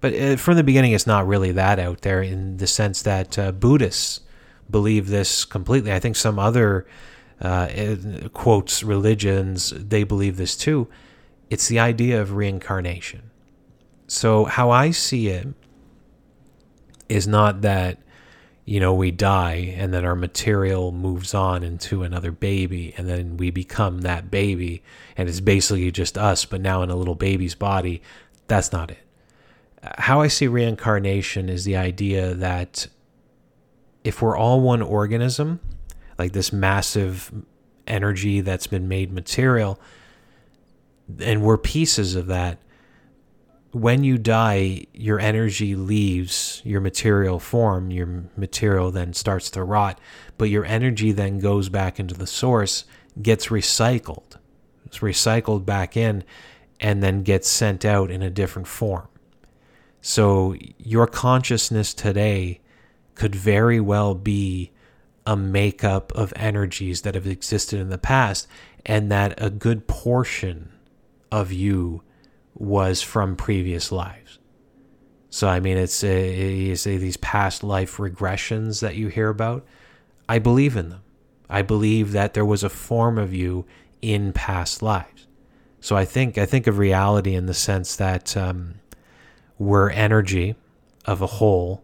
But 0.00 0.14
uh, 0.14 0.36
from 0.36 0.56
the 0.56 0.64
beginning, 0.64 0.92
it's 0.92 1.06
not 1.06 1.26
really 1.26 1.52
that 1.52 1.78
out 1.78 2.00
there 2.00 2.22
in 2.22 2.56
the 2.56 2.66
sense 2.66 3.02
that 3.02 3.38
uh, 3.38 3.52
Buddhists 3.52 4.20
believe 4.70 5.08
this 5.08 5.44
completely. 5.44 5.92
I 5.92 6.00
think 6.00 6.16
some 6.16 6.38
other 6.38 6.86
uh, 7.40 7.68
quotes 8.32 8.82
religions 8.82 9.70
they 9.76 10.04
believe 10.04 10.36
this 10.38 10.56
too. 10.56 10.88
It's 11.50 11.68
the 11.68 11.78
idea 11.78 12.20
of 12.20 12.32
reincarnation. 12.32 13.30
So 14.06 14.44
how 14.44 14.70
I 14.70 14.90
see 14.90 15.28
it 15.28 15.48
is 17.12 17.28
not 17.28 17.60
that 17.60 17.98
you 18.64 18.80
know 18.80 18.94
we 18.94 19.10
die 19.10 19.74
and 19.76 19.92
then 19.92 20.04
our 20.04 20.14
material 20.14 20.92
moves 20.92 21.34
on 21.34 21.62
into 21.62 22.02
another 22.02 22.32
baby 22.32 22.94
and 22.96 23.08
then 23.08 23.36
we 23.36 23.50
become 23.50 24.00
that 24.00 24.30
baby 24.30 24.82
and 25.16 25.28
it's 25.28 25.40
basically 25.40 25.90
just 25.90 26.16
us 26.16 26.44
but 26.44 26.60
now 26.60 26.82
in 26.82 26.90
a 26.90 26.96
little 26.96 27.14
baby's 27.14 27.54
body 27.54 28.00
that's 28.46 28.72
not 28.72 28.90
it. 28.90 28.98
How 29.98 30.20
i 30.20 30.28
see 30.28 30.46
reincarnation 30.46 31.48
is 31.48 31.64
the 31.64 31.76
idea 31.76 32.34
that 32.34 32.86
if 34.04 34.22
we're 34.22 34.36
all 34.36 34.60
one 34.60 34.82
organism 34.82 35.60
like 36.18 36.32
this 36.32 36.52
massive 36.52 37.32
energy 37.86 38.40
that's 38.40 38.68
been 38.68 38.88
made 38.88 39.12
material 39.12 39.78
and 41.18 41.42
we're 41.42 41.58
pieces 41.58 42.14
of 42.14 42.26
that 42.28 42.58
when 43.72 44.04
you 44.04 44.18
die, 44.18 44.86
your 44.92 45.18
energy 45.18 45.74
leaves 45.74 46.60
your 46.64 46.80
material 46.80 47.38
form. 47.38 47.90
Your 47.90 48.24
material 48.36 48.90
then 48.90 49.14
starts 49.14 49.50
to 49.50 49.64
rot, 49.64 49.98
but 50.36 50.50
your 50.50 50.64
energy 50.64 51.10
then 51.10 51.38
goes 51.38 51.68
back 51.68 51.98
into 51.98 52.14
the 52.14 52.26
source, 52.26 52.84
gets 53.20 53.48
recycled. 53.48 54.36
It's 54.84 54.98
recycled 54.98 55.64
back 55.64 55.96
in, 55.96 56.22
and 56.80 57.02
then 57.02 57.22
gets 57.22 57.48
sent 57.48 57.84
out 57.84 58.10
in 58.10 58.22
a 58.22 58.30
different 58.30 58.68
form. 58.68 59.08
So 60.02 60.54
your 60.78 61.06
consciousness 61.06 61.94
today 61.94 62.60
could 63.14 63.34
very 63.34 63.80
well 63.80 64.14
be 64.14 64.70
a 65.24 65.36
makeup 65.36 66.12
of 66.12 66.32
energies 66.36 67.02
that 67.02 67.14
have 67.14 67.26
existed 67.26 67.80
in 67.80 67.88
the 67.88 67.98
past, 67.98 68.46
and 68.84 69.10
that 69.10 69.34
a 69.42 69.48
good 69.48 69.86
portion 69.86 70.72
of 71.30 71.52
you 71.52 72.02
was 72.62 73.02
from 73.02 73.34
previous 73.34 73.90
lives. 73.90 74.38
So 75.30 75.48
I 75.48 75.58
mean, 75.58 75.76
it's 75.76 76.04
a, 76.04 76.54
you 76.54 76.76
say 76.76 76.96
these 76.96 77.16
past 77.16 77.64
life 77.64 77.96
regressions 77.96 78.80
that 78.80 78.94
you 78.94 79.08
hear 79.08 79.28
about. 79.28 79.66
I 80.28 80.38
believe 80.38 80.76
in 80.76 80.90
them. 80.90 81.02
I 81.50 81.62
believe 81.62 82.12
that 82.12 82.34
there 82.34 82.44
was 82.44 82.62
a 82.62 82.68
form 82.68 83.18
of 83.18 83.34
you 83.34 83.66
in 84.00 84.32
past 84.32 84.80
lives. 84.80 85.26
So 85.80 85.96
I 85.96 86.04
think 86.04 86.38
I 86.38 86.46
think 86.46 86.68
of 86.68 86.78
reality 86.78 87.34
in 87.34 87.46
the 87.46 87.54
sense 87.54 87.96
that 87.96 88.36
um, 88.36 88.74
we're 89.58 89.90
energy 89.90 90.54
of 91.04 91.20
a 91.20 91.26
whole, 91.26 91.82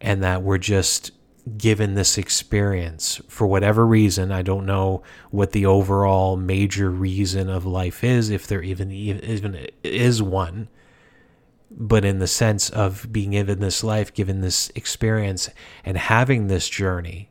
and 0.00 0.24
that 0.24 0.42
we're 0.42 0.58
just 0.58 1.12
given 1.56 1.94
this 1.94 2.18
experience 2.18 3.20
for 3.28 3.46
whatever 3.46 3.86
reason. 3.86 4.32
I 4.32 4.42
don't 4.42 4.66
know 4.66 5.02
what 5.30 5.52
the 5.52 5.66
overall 5.66 6.36
major 6.36 6.90
reason 6.90 7.48
of 7.48 7.64
life 7.64 8.02
is, 8.02 8.30
if 8.30 8.46
there 8.46 8.62
even 8.62 8.90
even 8.90 9.68
is 9.82 10.22
one. 10.22 10.68
But 11.70 12.04
in 12.04 12.20
the 12.20 12.26
sense 12.26 12.70
of 12.70 13.12
being 13.12 13.32
given 13.32 13.60
this 13.60 13.84
life, 13.84 14.14
given 14.14 14.40
this 14.40 14.70
experience, 14.74 15.50
and 15.84 15.98
having 15.98 16.46
this 16.46 16.68
journey, 16.68 17.30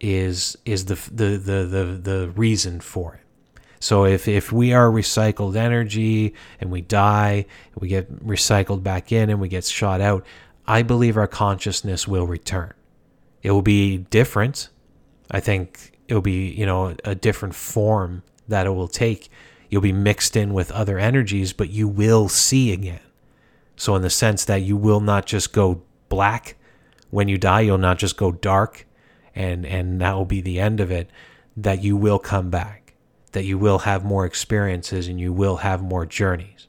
is 0.00 0.56
is 0.64 0.84
the 0.86 0.94
the 1.12 1.36
the 1.36 1.64
the, 1.64 1.84
the 2.02 2.28
reason 2.30 2.80
for 2.80 3.14
it. 3.14 3.20
So 3.80 4.04
if, 4.04 4.26
if 4.26 4.50
we 4.50 4.72
are 4.72 4.90
recycled 4.90 5.54
energy 5.54 6.34
and 6.60 6.70
we 6.70 6.80
die, 6.80 7.46
we 7.78 7.88
get 7.88 8.26
recycled 8.26 8.82
back 8.82 9.12
in 9.12 9.30
and 9.30 9.40
we 9.40 9.48
get 9.48 9.64
shot 9.64 10.00
out, 10.00 10.26
I 10.66 10.82
believe 10.82 11.16
our 11.16 11.28
consciousness 11.28 12.08
will 12.08 12.26
return. 12.26 12.74
It 13.42 13.50
will 13.50 13.62
be 13.62 13.98
different. 13.98 14.68
I 15.30 15.40
think 15.40 15.98
it 16.08 16.14
will 16.14 16.22
be, 16.22 16.50
you 16.50 16.66
know, 16.66 16.96
a 17.04 17.14
different 17.14 17.54
form 17.54 18.22
that 18.48 18.66
it 18.66 18.70
will 18.70 18.88
take. 18.88 19.30
You'll 19.68 19.82
be 19.82 19.92
mixed 19.92 20.36
in 20.36 20.54
with 20.54 20.72
other 20.72 20.98
energies, 20.98 21.52
but 21.52 21.70
you 21.70 21.86
will 21.86 22.28
see 22.28 22.72
again. 22.72 23.00
So, 23.76 23.94
in 23.94 24.02
the 24.02 24.10
sense 24.10 24.44
that 24.46 24.62
you 24.62 24.76
will 24.76 25.00
not 25.00 25.26
just 25.26 25.52
go 25.52 25.82
black 26.08 26.56
when 27.10 27.28
you 27.28 27.38
die, 27.38 27.60
you'll 27.60 27.78
not 27.78 27.98
just 27.98 28.16
go 28.16 28.32
dark 28.32 28.86
and, 29.34 29.64
and 29.64 30.00
that 30.00 30.16
will 30.16 30.24
be 30.24 30.40
the 30.40 30.58
end 30.58 30.80
of 30.80 30.90
it, 30.90 31.10
that 31.56 31.82
you 31.82 31.96
will 31.96 32.18
come 32.18 32.50
back, 32.50 32.94
that 33.32 33.44
you 33.44 33.56
will 33.56 33.80
have 33.80 34.04
more 34.04 34.24
experiences 34.24 35.06
and 35.06 35.20
you 35.20 35.32
will 35.32 35.58
have 35.58 35.80
more 35.82 36.04
journeys. 36.04 36.66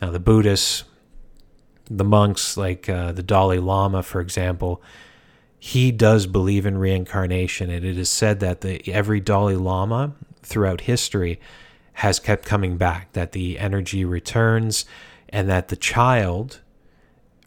Now, 0.00 0.10
the 0.10 0.20
Buddhists, 0.20 0.84
the 1.88 2.04
monks, 2.04 2.56
like 2.56 2.88
uh, 2.88 3.12
the 3.12 3.22
Dalai 3.22 3.58
Lama, 3.58 4.02
for 4.02 4.20
example, 4.20 4.82
he 5.64 5.92
does 5.92 6.26
believe 6.26 6.66
in 6.66 6.76
reincarnation, 6.76 7.70
and 7.70 7.84
it 7.84 7.96
is 7.96 8.10
said 8.10 8.40
that 8.40 8.62
the 8.62 8.82
every 8.92 9.20
Dalai 9.20 9.54
Lama 9.54 10.12
throughout 10.42 10.80
history 10.80 11.38
has 11.92 12.18
kept 12.18 12.44
coming 12.44 12.76
back. 12.76 13.12
That 13.12 13.30
the 13.30 13.60
energy 13.60 14.04
returns, 14.04 14.86
and 15.28 15.48
that 15.48 15.68
the 15.68 15.76
child 15.76 16.58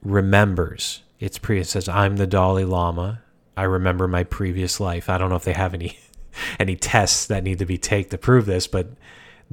remembers. 0.02 1.04
It's 1.20 1.38
pre. 1.38 1.60
It 1.60 1.68
says, 1.68 1.90
"I'm 1.90 2.16
the 2.16 2.26
Dalai 2.26 2.64
Lama. 2.64 3.22
I 3.58 3.64
remember 3.64 4.08
my 4.08 4.24
previous 4.24 4.80
life." 4.80 5.10
I 5.10 5.18
don't 5.18 5.30
know 5.30 5.36
if 5.36 5.44
they 5.44 5.52
have 5.52 5.74
any 5.74 6.00
any 6.58 6.78
tests 6.78 7.26
that 7.26 7.44
need 7.44 7.60
to 7.60 7.66
be 7.66 7.78
taken 7.78 8.12
to 8.12 8.18
prove 8.18 8.46
this, 8.46 8.66
but 8.66 8.92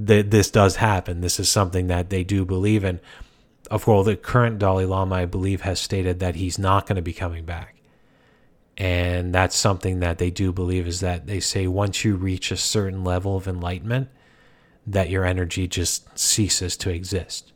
th- 0.06 0.26
this 0.30 0.52
does 0.52 0.76
happen. 0.76 1.20
This 1.20 1.40
is 1.40 1.48
something 1.48 1.88
that 1.88 2.10
they 2.10 2.22
do 2.22 2.44
believe 2.44 2.84
in. 2.84 3.00
Of 3.72 3.86
course, 3.86 4.06
the 4.06 4.14
current 4.14 4.60
Dalai 4.60 4.84
Lama, 4.84 5.16
I 5.16 5.26
believe, 5.26 5.62
has 5.62 5.80
stated 5.80 6.20
that 6.20 6.36
he's 6.36 6.60
not 6.60 6.86
going 6.86 6.94
to 6.94 7.02
be 7.02 7.12
coming 7.12 7.44
back. 7.44 7.81
And 8.78 9.34
that's 9.34 9.56
something 9.56 10.00
that 10.00 10.18
they 10.18 10.30
do 10.30 10.52
believe 10.52 10.86
is 10.86 11.00
that 11.00 11.26
they 11.26 11.40
say 11.40 11.66
once 11.66 12.04
you 12.04 12.16
reach 12.16 12.50
a 12.50 12.56
certain 12.56 13.04
level 13.04 13.36
of 13.36 13.46
enlightenment, 13.46 14.08
that 14.86 15.10
your 15.10 15.24
energy 15.24 15.68
just 15.68 16.18
ceases 16.18 16.76
to 16.78 16.90
exist. 16.90 17.52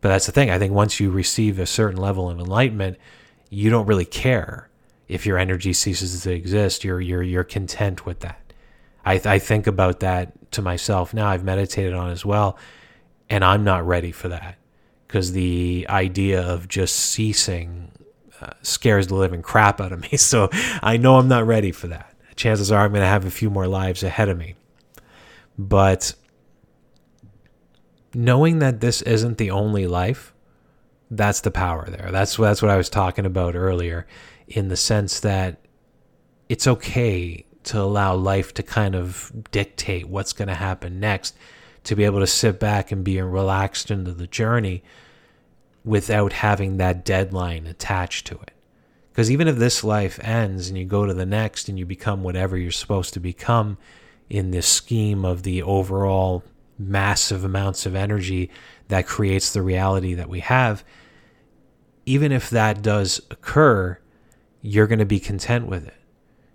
But 0.00 0.08
that's 0.08 0.26
the 0.26 0.32
thing. 0.32 0.50
I 0.50 0.58
think 0.58 0.72
once 0.72 0.98
you 0.98 1.10
receive 1.10 1.58
a 1.58 1.66
certain 1.66 2.00
level 2.00 2.30
of 2.30 2.40
enlightenment, 2.40 2.98
you 3.50 3.70
don't 3.70 3.86
really 3.86 4.06
care 4.06 4.68
if 5.08 5.26
your 5.26 5.38
energy 5.38 5.72
ceases 5.72 6.22
to 6.22 6.32
exist. 6.32 6.84
You're 6.84 7.00
you're 7.00 7.22
you're 7.22 7.44
content 7.44 8.06
with 8.06 8.20
that. 8.20 8.40
I 9.04 9.20
I 9.24 9.38
think 9.38 9.66
about 9.66 10.00
that 10.00 10.52
to 10.52 10.62
myself 10.62 11.12
now. 11.12 11.28
I've 11.28 11.44
meditated 11.44 11.92
on 11.92 12.10
as 12.10 12.24
well, 12.24 12.56
and 13.28 13.44
I'm 13.44 13.62
not 13.62 13.86
ready 13.86 14.12
for 14.12 14.28
that 14.28 14.56
because 15.06 15.32
the 15.32 15.86
idea 15.90 16.40
of 16.40 16.68
just 16.68 16.96
ceasing 16.96 17.90
uh, 18.40 18.52
scares 18.62 19.08
the 19.08 19.14
living 19.14 19.42
crap 19.42 19.80
out 19.80 19.92
of 19.92 20.00
me. 20.00 20.10
So 20.16 20.48
I 20.82 20.96
know 20.96 21.16
I'm 21.16 21.28
not 21.28 21.46
ready 21.46 21.72
for 21.72 21.88
that. 21.88 22.14
Chances 22.36 22.70
are 22.70 22.84
I'm 22.84 22.92
going 22.92 23.02
to 23.02 23.06
have 23.06 23.24
a 23.24 23.30
few 23.30 23.50
more 23.50 23.66
lives 23.66 24.02
ahead 24.02 24.28
of 24.28 24.38
me. 24.38 24.54
But 25.58 26.14
knowing 28.14 28.60
that 28.60 28.80
this 28.80 29.02
isn't 29.02 29.38
the 29.38 29.50
only 29.50 29.86
life, 29.86 30.32
that's 31.10 31.40
the 31.40 31.50
power 31.50 31.88
there. 31.88 32.10
That's 32.12 32.36
that's 32.36 32.62
what 32.62 32.70
I 32.70 32.76
was 32.76 32.88
talking 32.88 33.26
about 33.26 33.56
earlier 33.56 34.06
in 34.46 34.68
the 34.68 34.76
sense 34.76 35.20
that 35.20 35.60
it's 36.48 36.66
okay 36.66 37.44
to 37.64 37.80
allow 37.80 38.14
life 38.14 38.54
to 38.54 38.62
kind 38.62 38.94
of 38.94 39.32
dictate 39.50 40.08
what's 40.08 40.32
going 40.32 40.48
to 40.48 40.54
happen 40.54 40.98
next, 40.98 41.36
to 41.84 41.94
be 41.94 42.04
able 42.04 42.20
to 42.20 42.26
sit 42.26 42.58
back 42.58 42.90
and 42.90 43.04
be 43.04 43.20
relaxed 43.20 43.90
into 43.90 44.12
the 44.12 44.26
journey 44.26 44.82
without 45.84 46.32
having 46.34 46.76
that 46.76 47.04
deadline 47.04 47.66
attached 47.66 48.26
to 48.26 48.34
it. 48.34 48.52
Because 49.10 49.30
even 49.30 49.48
if 49.48 49.56
this 49.56 49.82
life 49.82 50.20
ends 50.22 50.68
and 50.68 50.78
you 50.78 50.84
go 50.84 51.06
to 51.06 51.14
the 51.14 51.26
next 51.26 51.68
and 51.68 51.78
you 51.78 51.86
become 51.86 52.22
whatever 52.22 52.56
you're 52.56 52.70
supposed 52.70 53.14
to 53.14 53.20
become 53.20 53.76
in 54.28 54.50
this 54.50 54.66
scheme 54.66 55.24
of 55.24 55.42
the 55.42 55.62
overall 55.62 56.44
massive 56.78 57.44
amounts 57.44 57.84
of 57.86 57.94
energy 57.94 58.50
that 58.88 59.06
creates 59.06 59.52
the 59.52 59.62
reality 59.62 60.14
that 60.14 60.28
we 60.28 60.40
have, 60.40 60.84
even 62.06 62.32
if 62.32 62.50
that 62.50 62.82
does 62.82 63.20
occur, 63.30 63.98
you're 64.62 64.86
going 64.86 64.98
to 64.98 65.04
be 65.04 65.20
content 65.20 65.66
with 65.66 65.86
it 65.86 65.94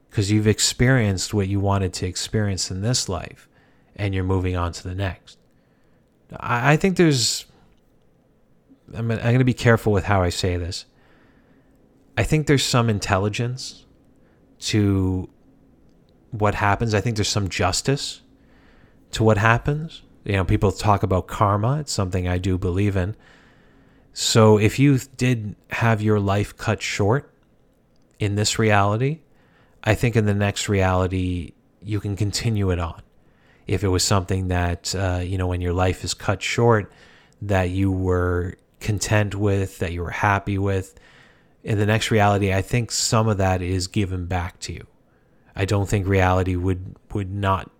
because 0.09 0.31
you've 0.31 0.47
experienced 0.47 1.33
what 1.33 1.47
you 1.47 1.59
wanted 1.59 1.93
to 1.93 2.07
experience 2.07 2.71
in 2.71 2.81
this 2.81 3.09
life 3.09 3.47
and 3.95 4.13
you're 4.13 4.23
moving 4.23 4.55
on 4.55 4.71
to 4.71 4.83
the 4.83 4.95
next. 4.95 5.37
I, 6.37 6.77
think 6.77 6.97
there's, 6.97 7.45
I'm, 8.93 9.11
I'm 9.11 9.19
going 9.19 9.39
to 9.39 9.45
be 9.45 9.53
careful 9.53 9.91
with 9.91 10.05
how 10.05 10.21
I 10.21 10.29
say 10.29 10.57
this. 10.57 10.85
I 12.17 12.23
think 12.23 12.47
there's 12.47 12.63
some 12.63 12.89
intelligence 12.89 13.85
to 14.59 15.29
what 16.31 16.55
happens. 16.55 16.93
I 16.93 17.01
think 17.01 17.15
there's 17.15 17.27
some 17.29 17.49
justice 17.49 18.21
to 19.11 19.23
what 19.23 19.37
happens. 19.37 20.01
You 20.23 20.33
know, 20.33 20.45
people 20.45 20.71
talk 20.71 21.03
about 21.03 21.27
karma. 21.27 21.79
It's 21.79 21.91
something 21.91 22.27
I 22.27 22.37
do 22.37 22.57
believe 22.57 22.95
in. 22.95 23.15
So 24.13 24.57
if 24.57 24.79
you 24.79 24.99
did 25.17 25.55
have 25.71 26.01
your 26.01 26.19
life 26.19 26.55
cut 26.55 26.81
short 26.81 27.33
in 28.17 28.35
this 28.35 28.57
reality, 28.57 29.19
I 29.83 29.93
think 29.93 30.15
in 30.15 30.25
the 30.25 30.33
next 30.33 30.69
reality, 30.69 31.53
you 31.81 31.99
can 31.99 32.15
continue 32.15 32.71
it 32.71 32.79
on. 32.79 33.01
If 33.67 33.83
it 33.83 33.89
was 33.89 34.03
something 34.03 34.47
that, 34.47 34.95
uh, 34.95 35.21
you 35.23 35.37
know, 35.37 35.47
when 35.47 35.61
your 35.61 35.73
life 35.73 36.03
is 36.03 36.13
cut 36.13 36.41
short, 36.41 36.91
that 37.41 37.69
you 37.69 37.91
were 37.91 38.55
content 38.85 39.33
with, 39.33 39.79
that 39.79 39.91
you 39.91 40.03
were 40.03 40.11
happy 40.11 40.59
with, 40.59 40.97
in 41.63 41.79
the 41.79 41.85
next 41.87 42.11
reality, 42.11 42.53
I 42.53 42.61
think 42.61 42.91
some 42.91 43.27
of 43.27 43.39
that 43.39 43.63
is 43.63 43.87
given 43.87 44.27
back 44.27 44.59
to 44.61 44.73
you. 44.73 44.85
I 45.55 45.65
don't 45.65 45.89
think 45.89 46.07
reality 46.07 46.55
would 46.55 46.95
would 47.11 47.33
not 47.33 47.71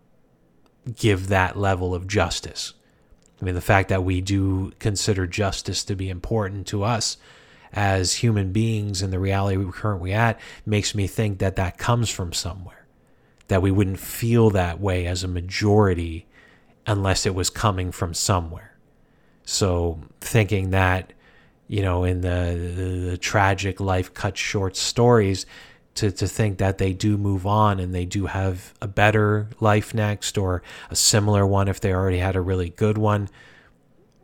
give 0.96 1.28
that 1.28 1.58
level 1.58 1.94
of 1.94 2.08
justice. 2.08 2.74
I 3.40 3.46
mean, 3.46 3.54
the 3.54 3.62
fact 3.62 3.90
that 3.90 4.04
we 4.04 4.22
do 4.22 4.72
consider 4.80 5.28
justice 5.28 5.84
to 5.86 5.96
be 5.96 6.10
important 6.10 6.66
to 6.68 6.84
us 6.84 7.18
as 7.74 8.14
human 8.14 8.52
beings 8.52 9.02
in 9.04 9.12
the 9.12 9.20
reality 9.20 9.58
we're 9.58 9.72
currently 9.72 10.14
at 10.14 10.40
makes 10.66 10.96
me 10.96 11.06
think 11.06 11.38
that 11.40 11.58
that 11.58 11.78
comes 11.78 12.10
from 12.10 12.34
somewhere. 12.34 12.88
That 13.50 13.62
we 13.62 13.72
wouldn't 13.72 14.00
feel 14.00 14.50
that 14.52 14.80
way 14.80 15.06
as 15.06 15.24
a 15.24 15.28
majority 15.28 16.26
unless 16.88 17.28
it 17.28 17.36
was 17.36 17.52
coming 17.52 17.92
from 17.92 18.16
somewhere. 18.16 18.75
So 19.46 20.00
thinking 20.20 20.72
that, 20.72 21.14
you 21.68 21.82
know, 21.82 22.04
in 22.04 22.22
the, 22.22 22.74
the, 22.76 23.10
the 23.12 23.18
tragic 23.18 23.80
life 23.80 24.14
cut 24.14 24.38
short 24.38 24.76
stories, 24.76 25.46
to, 25.96 26.12
to 26.12 26.28
think 26.28 26.58
that 26.58 26.78
they 26.78 26.92
do 26.92 27.18
move 27.18 27.48
on 27.48 27.80
and 27.80 27.96
they 27.96 28.04
do 28.04 28.26
have 28.26 28.74
a 28.82 28.88
better 28.88 29.48
life 29.62 29.94
next 29.94 30.38
or 30.38 30.62
a 30.90 30.96
similar 30.96 31.48
one 31.48 31.70
if 31.70 31.80
they 31.80 31.94
already 31.94 32.18
had 32.18 32.36
a 32.36 32.42
really 32.42 32.70
good 32.72 32.98
one 32.98 33.30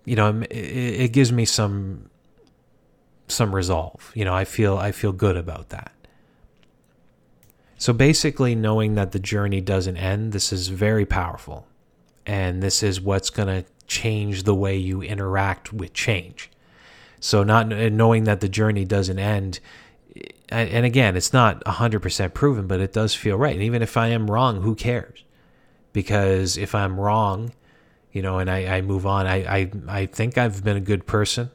you 0.04 0.18
know 0.18 0.42
it, 0.50 0.52
it 0.52 1.14
gives 1.14 1.32
me 1.32 1.46
some 1.46 2.10
some 3.32 3.56
resolve. 3.56 4.12
You 4.14 4.26
know, 4.26 4.36
I 4.36 4.46
feel 4.46 4.78
I 4.78 4.92
feel 4.92 5.12
good 5.12 5.38
about 5.38 5.70
that. 5.70 5.92
So 7.78 7.94
basically 7.94 8.54
knowing 8.54 8.94
that 8.96 9.12
the 9.12 9.20
journey 9.20 9.62
doesn't 9.62 9.98
end, 9.98 10.34
this 10.34 10.54
is 10.54 10.68
very 10.68 11.06
powerful. 11.06 11.68
And 12.28 12.62
this 12.62 12.84
is 12.84 13.02
what's 13.02 13.32
going 13.32 13.48
to 13.48 13.66
change 13.88 14.44
the 14.44 14.56
way 14.56 14.78
you 14.78 15.02
interact 15.02 15.74
with 15.74 15.94
change. 15.94 16.50
So 17.20 17.44
not 17.44 17.68
knowing 17.68 18.24
that 18.24 18.40
the 18.40 18.50
journey 18.50 18.86
doesn't 18.86 19.20
end 19.20 19.60
and 20.52 20.86
again, 20.86 21.16
it's 21.16 21.32
not 21.32 21.64
100% 21.64 22.34
proven, 22.34 22.68
but 22.68 22.82
it 22.82 22.92
does 22.92 23.16
feel 23.16 23.38
right. 23.38 23.54
And 23.54 23.64
even 23.64 23.82
if 23.82 23.96
I 23.96 24.08
am 24.08 24.30
wrong, 24.30 24.62
who 24.62 24.76
cares? 24.76 25.24
Because 25.94 26.58
if 26.58 26.76
I'm 26.76 27.00
wrong, 27.00 27.54
you 28.12 28.22
know, 28.22 28.40
and 28.40 28.52
I, 28.52 28.66
I 28.66 28.82
move 28.82 29.06
on, 29.06 29.28
I, 29.28 29.38
I, 29.44 29.72
I 29.88 30.06
think 30.08 30.38
I've 30.38 30.62
been 30.64 30.76
a 30.76 30.82
good 30.82 31.08
person. 31.08 31.52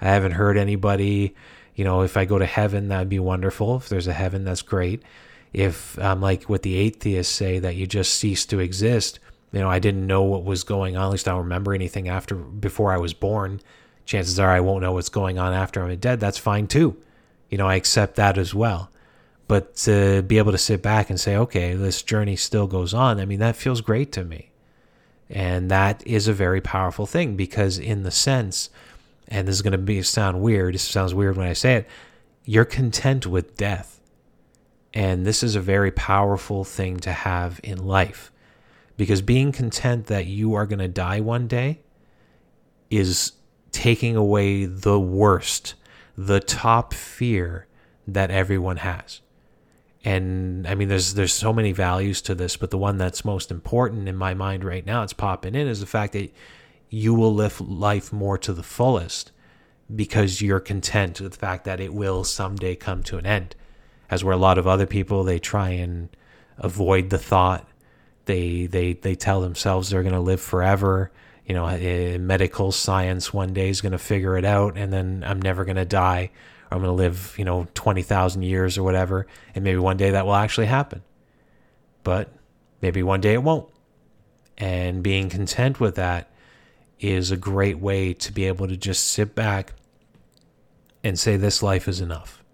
I 0.00 0.06
haven't 0.06 0.32
heard 0.32 0.56
anybody, 0.56 1.34
you 1.74 1.84
know, 1.84 2.00
if 2.00 2.16
I 2.16 2.24
go 2.24 2.38
to 2.38 2.46
heaven, 2.46 2.88
that'd 2.88 3.10
be 3.10 3.18
wonderful. 3.18 3.76
If 3.76 3.90
there's 3.90 4.06
a 4.06 4.14
heaven, 4.14 4.44
that's 4.44 4.62
great. 4.62 5.02
If 5.52 5.98
I'm 5.98 6.12
um, 6.12 6.20
like 6.22 6.44
what 6.44 6.62
the 6.62 6.76
atheists 6.76 7.34
say 7.34 7.58
that 7.58 7.76
you 7.76 7.86
just 7.86 8.14
cease 8.14 8.46
to 8.46 8.60
exist, 8.60 9.18
you 9.52 9.60
know, 9.60 9.70
I 9.70 9.78
didn't 9.78 10.06
know 10.06 10.22
what 10.22 10.44
was 10.44 10.62
going 10.62 10.96
on. 10.96 11.04
At 11.04 11.10
least 11.10 11.28
I 11.28 11.32
don't 11.32 11.42
remember 11.42 11.74
anything 11.74 12.08
after 12.08 12.34
before 12.34 12.92
I 12.92 12.98
was 12.98 13.14
born. 13.14 13.60
Chances 14.04 14.38
are 14.38 14.50
I 14.50 14.60
won't 14.60 14.82
know 14.82 14.92
what's 14.92 15.08
going 15.08 15.38
on 15.38 15.52
after 15.52 15.82
I'm 15.82 15.96
dead. 15.98 16.20
That's 16.20 16.38
fine 16.38 16.66
too. 16.66 16.96
You 17.48 17.58
know, 17.58 17.66
I 17.66 17.76
accept 17.76 18.16
that 18.16 18.36
as 18.38 18.54
well. 18.54 18.90
But 19.46 19.76
to 19.76 20.22
be 20.22 20.36
able 20.36 20.52
to 20.52 20.58
sit 20.58 20.82
back 20.82 21.08
and 21.08 21.18
say, 21.18 21.34
okay, 21.36 21.74
this 21.74 22.02
journey 22.02 22.36
still 22.36 22.66
goes 22.66 22.92
on, 22.92 23.18
I 23.18 23.24
mean, 23.24 23.38
that 23.38 23.56
feels 23.56 23.80
great 23.80 24.12
to 24.12 24.24
me. 24.24 24.50
And 25.30 25.70
that 25.70 26.06
is 26.06 26.28
a 26.28 26.34
very 26.34 26.60
powerful 26.60 27.06
thing 27.06 27.36
because, 27.36 27.78
in 27.78 28.02
the 28.02 28.10
sense, 28.10 28.68
and 29.26 29.48
this 29.48 29.56
is 29.56 29.62
going 29.62 29.72
to 29.72 29.78
be 29.78 30.02
sound 30.02 30.40
weird. 30.42 30.74
This 30.74 30.82
sounds 30.82 31.14
weird 31.14 31.36
when 31.36 31.48
I 31.48 31.54
say 31.54 31.76
it. 31.76 31.88
You're 32.44 32.66
content 32.66 33.26
with 33.26 33.56
death. 33.56 34.00
And 34.94 35.26
this 35.26 35.42
is 35.42 35.54
a 35.54 35.60
very 35.60 35.90
powerful 35.90 36.64
thing 36.64 36.98
to 37.00 37.12
have 37.12 37.60
in 37.62 37.86
life 37.86 38.32
because 38.98 39.22
being 39.22 39.52
content 39.52 40.06
that 40.06 40.26
you 40.26 40.52
are 40.52 40.66
going 40.66 40.80
to 40.80 40.88
die 40.88 41.20
one 41.20 41.46
day 41.46 41.80
is 42.90 43.32
taking 43.70 44.16
away 44.16 44.66
the 44.66 45.00
worst, 45.00 45.74
the 46.16 46.40
top 46.40 46.92
fear 46.92 47.66
that 48.06 48.30
everyone 48.30 48.78
has. 48.78 49.20
And 50.04 50.66
I 50.66 50.74
mean, 50.74 50.88
there's 50.88 51.14
there's 51.14 51.32
so 51.32 51.52
many 51.52 51.72
values 51.72 52.20
to 52.22 52.34
this, 52.34 52.56
but 52.56 52.70
the 52.70 52.78
one 52.78 52.98
that's 52.98 53.24
most 53.24 53.50
important 53.50 54.08
in 54.08 54.16
my 54.16 54.34
mind 54.34 54.64
right 54.64 54.84
now, 54.84 55.02
it's 55.02 55.12
popping 55.12 55.54
in, 55.54 55.68
is 55.68 55.80
the 55.80 55.86
fact 55.86 56.12
that 56.12 56.32
you 56.90 57.14
will 57.14 57.34
live 57.34 57.60
life 57.60 58.12
more 58.12 58.36
to 58.38 58.52
the 58.52 58.62
fullest 58.62 59.30
because 59.94 60.42
you're 60.42 60.60
content 60.60 61.20
with 61.20 61.32
the 61.32 61.38
fact 61.38 61.64
that 61.64 61.80
it 61.80 61.94
will 61.94 62.24
someday 62.24 62.74
come 62.74 63.02
to 63.04 63.18
an 63.18 63.26
end. 63.26 63.54
As 64.10 64.24
where 64.24 64.34
a 64.34 64.38
lot 64.38 64.58
of 64.58 64.66
other 64.66 64.86
people, 64.86 65.22
they 65.22 65.38
try 65.38 65.70
and 65.70 66.08
avoid 66.56 67.10
the 67.10 67.18
thought. 67.18 67.68
They 68.28 68.66
they 68.66 68.92
they 68.92 69.14
tell 69.14 69.40
themselves 69.40 69.88
they're 69.88 70.02
going 70.02 70.14
to 70.14 70.20
live 70.20 70.42
forever. 70.42 71.10
you 71.46 71.54
know, 71.54 71.66
eh, 71.66 72.18
medical 72.18 72.70
science 72.72 73.32
one 73.32 73.54
day 73.54 73.70
is 73.70 73.80
going 73.80 73.92
to 73.92 73.98
figure 73.98 74.36
it 74.36 74.44
out, 74.44 74.76
and 74.76 74.92
then 74.92 75.24
I'm 75.26 75.40
never 75.40 75.64
going 75.64 75.76
to 75.76 75.86
die, 75.86 76.30
or 76.70 76.74
I'm 76.76 76.82
going 76.82 76.94
to 76.94 77.02
live, 77.02 77.34
you 77.38 77.46
know, 77.46 77.66
20,000 77.72 78.42
years 78.42 78.76
or 78.76 78.82
whatever, 78.82 79.26
and 79.54 79.64
maybe 79.64 79.78
one 79.78 79.96
day 79.96 80.10
that 80.10 80.26
will 80.26 80.34
actually 80.34 80.66
happen. 80.66 81.00
But 82.04 82.28
maybe 82.82 83.02
one 83.02 83.22
day 83.22 83.32
it 83.32 83.42
won't. 83.42 83.70
And 84.58 85.02
being 85.02 85.30
content 85.30 85.80
with 85.80 85.94
that 85.94 86.30
is 87.00 87.30
a 87.30 87.36
great 87.38 87.78
way 87.78 88.12
to 88.12 88.30
be 88.30 88.44
able 88.44 88.68
to 88.68 88.76
just 88.76 89.08
sit 89.08 89.34
back 89.34 89.72
and 91.02 91.18
say, 91.18 91.38
This 91.38 91.62
life 91.62 91.88
is 91.88 92.02
enough. 92.02 92.44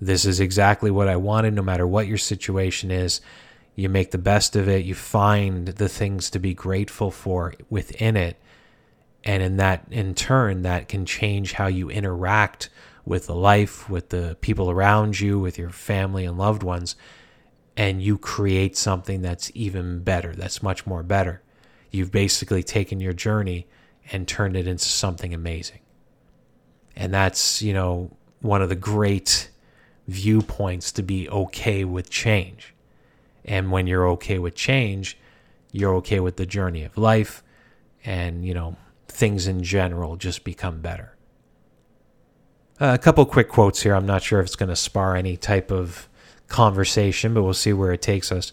This 0.00 0.24
is 0.24 0.40
exactly 0.40 0.90
what 0.90 1.08
I 1.08 1.16
wanted, 1.16 1.52
no 1.52 1.62
matter 1.62 1.86
what 1.86 2.06
your 2.06 2.16
situation 2.16 2.90
is 2.90 3.20
you 3.76 3.88
make 3.88 4.10
the 4.10 4.18
best 4.18 4.54
of 4.56 4.68
it 4.68 4.84
you 4.84 4.94
find 4.94 5.68
the 5.68 5.88
things 5.88 6.30
to 6.30 6.38
be 6.38 6.54
grateful 6.54 7.10
for 7.10 7.54
within 7.68 8.16
it. 8.16 8.36
And 9.24 9.42
in 9.42 9.56
that 9.56 9.86
in 9.90 10.14
turn 10.14 10.62
that 10.62 10.88
can 10.88 11.06
change 11.06 11.54
how 11.54 11.66
you 11.66 11.90
interact 11.90 12.68
with 13.04 13.26
the 13.26 13.34
life 13.34 13.88
with 13.90 14.10
the 14.10 14.36
people 14.40 14.70
around 14.70 15.18
you 15.18 15.38
with 15.38 15.58
your 15.58 15.70
family 15.70 16.24
and 16.24 16.38
loved 16.38 16.62
ones. 16.62 16.94
And 17.76 18.00
you 18.00 18.18
create 18.18 18.76
something 18.76 19.22
that's 19.22 19.50
even 19.54 20.00
better 20.00 20.34
that's 20.34 20.62
much 20.62 20.86
more 20.86 21.02
better. 21.02 21.42
You've 21.90 22.12
basically 22.12 22.62
taken 22.62 23.00
your 23.00 23.12
journey 23.12 23.66
and 24.12 24.28
turned 24.28 24.56
it 24.56 24.66
into 24.66 24.84
something 24.84 25.34
amazing. 25.34 25.80
And 26.94 27.12
that's 27.12 27.60
you 27.62 27.72
know 27.72 28.16
one 28.40 28.62
of 28.62 28.68
the 28.68 28.76
great 28.76 29.50
viewpoints 30.06 30.92
to 30.92 31.02
be 31.02 31.28
okay 31.30 31.82
with 31.82 32.10
change 32.10 32.73
and 33.44 33.70
when 33.70 33.86
you're 33.86 34.08
okay 34.10 34.38
with 34.38 34.54
change, 34.54 35.18
you're 35.72 35.94
okay 35.96 36.20
with 36.20 36.36
the 36.36 36.46
journey 36.46 36.84
of 36.84 36.96
life 36.96 37.42
and, 38.04 38.44
you 38.44 38.54
know, 38.54 38.76
things 39.08 39.46
in 39.46 39.62
general 39.62 40.16
just 40.16 40.44
become 40.44 40.80
better. 40.80 41.16
Uh, 42.80 42.92
a 42.94 42.98
couple 42.98 43.24
quick 43.24 43.48
quotes 43.48 43.82
here. 43.82 43.94
I'm 43.94 44.06
not 44.06 44.22
sure 44.22 44.40
if 44.40 44.46
it's 44.46 44.56
going 44.56 44.68
to 44.68 44.76
spar 44.76 45.16
any 45.16 45.36
type 45.36 45.70
of 45.70 46.08
conversation, 46.48 47.32
but 47.34 47.42
we'll 47.42 47.54
see 47.54 47.72
where 47.72 47.92
it 47.92 48.02
takes 48.02 48.32
us. 48.32 48.52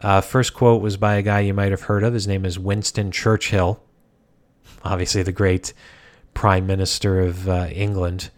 Uh, 0.00 0.20
first 0.20 0.52
quote 0.52 0.82
was 0.82 0.96
by 0.96 1.14
a 1.14 1.22
guy 1.22 1.40
you 1.40 1.54
might 1.54 1.70
have 1.70 1.82
heard 1.82 2.02
of. 2.02 2.12
His 2.12 2.26
name 2.26 2.44
is 2.44 2.58
Winston 2.58 3.10
Churchill, 3.10 3.82
obviously 4.84 5.22
the 5.22 5.32
great 5.32 5.72
Prime 6.34 6.66
Minister 6.66 7.20
of 7.20 7.48
uh, 7.48 7.68
England. 7.70 8.30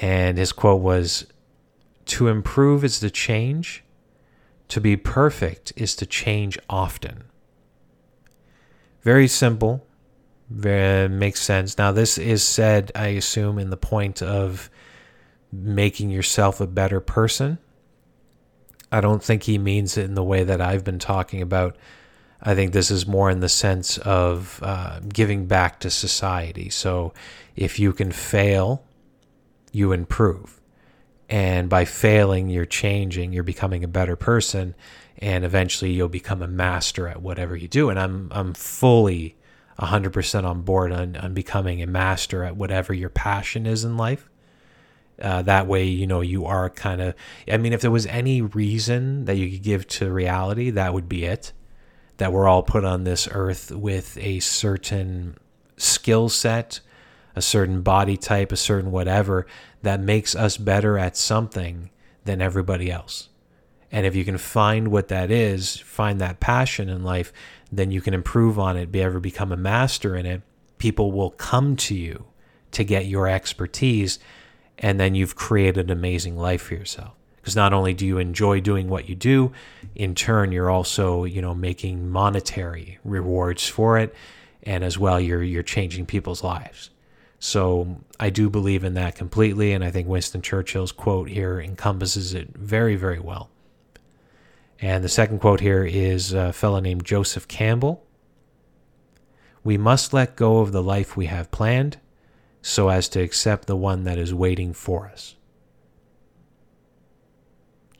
And 0.00 0.38
his 0.38 0.52
quote 0.52 0.80
was 0.80 1.26
To 2.06 2.28
improve 2.28 2.84
is 2.84 3.00
to 3.00 3.10
change, 3.10 3.84
to 4.68 4.80
be 4.80 4.96
perfect 4.96 5.72
is 5.76 5.94
to 5.96 6.06
change 6.06 6.58
often. 6.68 7.24
Very 9.02 9.28
simple. 9.28 9.86
Very, 10.48 11.08
makes 11.08 11.40
sense. 11.40 11.78
Now, 11.78 11.92
this 11.92 12.18
is 12.18 12.42
said, 12.42 12.92
I 12.94 13.08
assume, 13.08 13.58
in 13.58 13.70
the 13.70 13.76
point 13.76 14.22
of 14.22 14.70
making 15.52 16.10
yourself 16.10 16.60
a 16.60 16.66
better 16.66 17.00
person. 17.00 17.58
I 18.90 19.00
don't 19.00 19.22
think 19.22 19.44
he 19.44 19.58
means 19.58 19.96
it 19.96 20.04
in 20.04 20.14
the 20.14 20.24
way 20.24 20.44
that 20.44 20.60
I've 20.60 20.84
been 20.84 20.98
talking 20.98 21.42
about. 21.42 21.76
I 22.40 22.54
think 22.54 22.72
this 22.72 22.90
is 22.90 23.06
more 23.06 23.30
in 23.30 23.40
the 23.40 23.48
sense 23.48 23.98
of 23.98 24.60
uh, 24.62 25.00
giving 25.00 25.46
back 25.46 25.80
to 25.80 25.90
society. 25.90 26.68
So 26.70 27.12
if 27.56 27.78
you 27.78 27.92
can 27.92 28.12
fail, 28.12 28.84
you 29.72 29.92
improve 29.92 30.55
and 31.28 31.68
by 31.68 31.84
failing 31.84 32.48
you're 32.48 32.64
changing 32.64 33.32
you're 33.32 33.42
becoming 33.42 33.82
a 33.82 33.88
better 33.88 34.16
person 34.16 34.74
and 35.18 35.44
eventually 35.44 35.92
you'll 35.92 36.08
become 36.08 36.42
a 36.42 36.48
master 36.48 37.08
at 37.08 37.20
whatever 37.20 37.56
you 37.56 37.68
do. 37.68 37.90
And 37.90 37.98
i'm 37.98 38.28
i'm 38.32 38.54
fully 38.54 39.36
100% 39.78 40.44
on 40.44 40.62
board 40.62 40.90
on, 40.90 41.16
on 41.16 41.34
becoming 41.34 41.82
a 41.82 41.86
master 41.86 42.44
at 42.44 42.56
whatever 42.56 42.94
your 42.94 43.10
passion 43.10 43.66
is 43.66 43.84
in 43.84 43.98
life. 43.98 44.28
Uh, 45.20 45.42
that 45.42 45.66
way 45.66 45.84
you 45.84 46.06
know 46.06 46.20
you 46.20 46.44
are 46.44 46.68
kind 46.68 47.00
of 47.00 47.14
i 47.50 47.56
mean 47.56 47.72
if 47.72 47.80
there 47.80 47.90
was 47.90 48.04
any 48.04 48.42
reason 48.42 49.24
that 49.24 49.36
you 49.36 49.50
could 49.50 49.62
give 49.62 49.88
to 49.88 50.12
reality 50.12 50.70
that 50.70 50.92
would 50.92 51.08
be 51.08 51.24
it. 51.24 51.52
That 52.18 52.32
we're 52.32 52.48
all 52.48 52.62
put 52.62 52.84
on 52.84 53.04
this 53.04 53.28
earth 53.30 53.70
with 53.70 54.16
a 54.18 54.40
certain 54.40 55.36
skill 55.76 56.28
set 56.30 56.80
a 57.36 57.42
certain 57.42 57.82
body 57.82 58.16
type, 58.16 58.50
a 58.50 58.56
certain 58.56 58.90
whatever 58.90 59.46
that 59.82 60.00
makes 60.00 60.34
us 60.34 60.56
better 60.56 60.98
at 60.98 61.16
something 61.16 61.90
than 62.24 62.40
everybody 62.40 62.90
else. 62.90 63.28
And 63.92 64.04
if 64.04 64.16
you 64.16 64.24
can 64.24 64.38
find 64.38 64.88
what 64.88 65.08
that 65.08 65.30
is, 65.30 65.76
find 65.78 66.20
that 66.20 66.40
passion 66.40 66.88
in 66.88 67.04
life, 67.04 67.32
then 67.70 67.90
you 67.90 68.00
can 68.00 68.14
improve 68.14 68.58
on 68.58 68.76
it, 68.76 68.90
be 68.90 69.02
ever 69.02 69.20
become 69.20 69.52
a 69.52 69.56
master 69.56 70.16
in 70.16 70.26
it. 70.26 70.42
People 70.78 71.12
will 71.12 71.30
come 71.30 71.76
to 71.76 71.94
you 71.94 72.24
to 72.72 72.84
get 72.84 73.06
your 73.06 73.28
expertise, 73.28 74.18
and 74.78 74.98
then 74.98 75.14
you've 75.14 75.36
created 75.36 75.86
an 75.86 75.96
amazing 75.96 76.36
life 76.36 76.62
for 76.62 76.74
yourself. 76.74 77.12
Because 77.36 77.54
not 77.54 77.72
only 77.72 77.94
do 77.94 78.04
you 78.04 78.18
enjoy 78.18 78.60
doing 78.60 78.88
what 78.88 79.08
you 79.08 79.14
do, 79.14 79.52
in 79.94 80.14
turn 80.14 80.50
you're 80.50 80.70
also, 80.70 81.24
you 81.24 81.40
know, 81.40 81.54
making 81.54 82.10
monetary 82.10 82.98
rewards 83.04 83.68
for 83.68 83.98
it, 83.98 84.14
and 84.64 84.82
as 84.82 84.98
well 84.98 85.20
you're 85.20 85.44
you're 85.44 85.62
changing 85.62 86.06
people's 86.06 86.42
lives. 86.42 86.90
So 87.46 87.98
I 88.18 88.30
do 88.30 88.50
believe 88.50 88.82
in 88.82 88.94
that 88.94 89.14
completely, 89.14 89.72
and 89.72 89.84
I 89.84 89.92
think 89.92 90.08
Winston 90.08 90.42
Churchill's 90.42 90.90
quote 90.90 91.28
here 91.28 91.60
encompasses 91.60 92.34
it 92.34 92.48
very, 92.56 92.96
very 92.96 93.20
well. 93.20 93.50
And 94.80 95.04
the 95.04 95.08
second 95.08 95.38
quote 95.38 95.60
here 95.60 95.84
is 95.84 96.32
a 96.32 96.52
fellow 96.52 96.80
named 96.80 97.04
Joseph 97.04 97.46
Campbell. 97.46 98.04
We 99.62 99.78
must 99.78 100.12
let 100.12 100.34
go 100.34 100.58
of 100.58 100.72
the 100.72 100.82
life 100.82 101.16
we 101.16 101.26
have 101.26 101.52
planned 101.52 101.98
so 102.62 102.88
as 102.88 103.08
to 103.10 103.22
accept 103.22 103.68
the 103.68 103.76
one 103.76 104.02
that 104.02 104.18
is 104.18 104.34
waiting 104.34 104.72
for 104.72 105.06
us. 105.06 105.36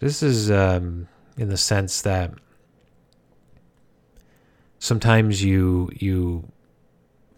This 0.00 0.24
is 0.24 0.50
um, 0.50 1.06
in 1.38 1.50
the 1.50 1.56
sense 1.56 2.02
that 2.02 2.32
sometimes 4.80 5.44
you 5.44 5.92
you 5.94 6.50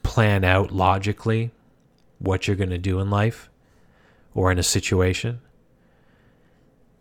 plan 0.03 0.43
out 0.43 0.73
logically 0.73 1.53
what 2.19 2.47
you're 2.47 2.57
going 2.57 2.71
to 2.71 2.79
do 2.79 3.01
in 3.01 3.11
life 3.11 3.51
or 4.35 4.53
in 4.53 4.59
a 4.59 4.63
situation. 4.63 5.41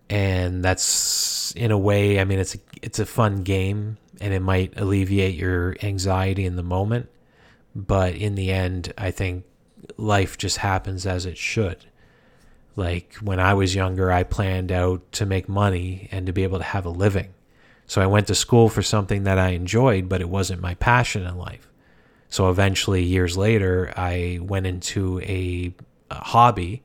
And 0.09 0.63
that's 0.63 1.51
in 1.55 1.71
a 1.71 1.77
way, 1.77 2.19
I 2.19 2.23
mean, 2.23 2.39
it's 2.39 2.55
a, 2.55 2.59
it's 2.81 2.99
a 2.99 3.05
fun 3.05 3.43
game 3.43 3.97
and 4.21 4.33
it 4.33 4.41
might 4.41 4.79
alleviate 4.79 5.35
your 5.35 5.75
anxiety 5.83 6.45
in 6.45 6.55
the 6.55 6.63
moment. 6.63 7.09
But 7.75 8.15
in 8.15 8.35
the 8.35 8.51
end, 8.51 8.93
I 8.97 9.11
think 9.11 9.45
life 9.97 10.37
just 10.37 10.57
happens 10.57 11.05
as 11.05 11.25
it 11.25 11.37
should. 11.37 11.85
Like 12.75 13.15
when 13.15 13.39
I 13.39 13.53
was 13.53 13.75
younger, 13.75 14.11
I 14.11 14.23
planned 14.23 14.71
out 14.71 15.11
to 15.13 15.25
make 15.25 15.49
money 15.49 16.07
and 16.11 16.25
to 16.27 16.33
be 16.33 16.43
able 16.43 16.59
to 16.59 16.63
have 16.63 16.85
a 16.85 16.89
living. 16.89 17.33
So 17.87 18.01
I 18.01 18.07
went 18.07 18.27
to 18.27 18.35
school 18.35 18.69
for 18.69 18.81
something 18.81 19.23
that 19.23 19.39
I 19.39 19.49
enjoyed, 19.49 20.09
but 20.09 20.21
it 20.21 20.29
wasn't 20.29 20.61
my 20.61 20.75
passion 20.75 21.25
in 21.25 21.37
life. 21.37 21.67
So 22.29 22.49
eventually, 22.49 23.03
years 23.03 23.37
later, 23.37 23.93
I 23.95 24.39
went 24.41 24.67
into 24.67 25.21
a, 25.21 25.73
a 26.11 26.23
hobby 26.23 26.83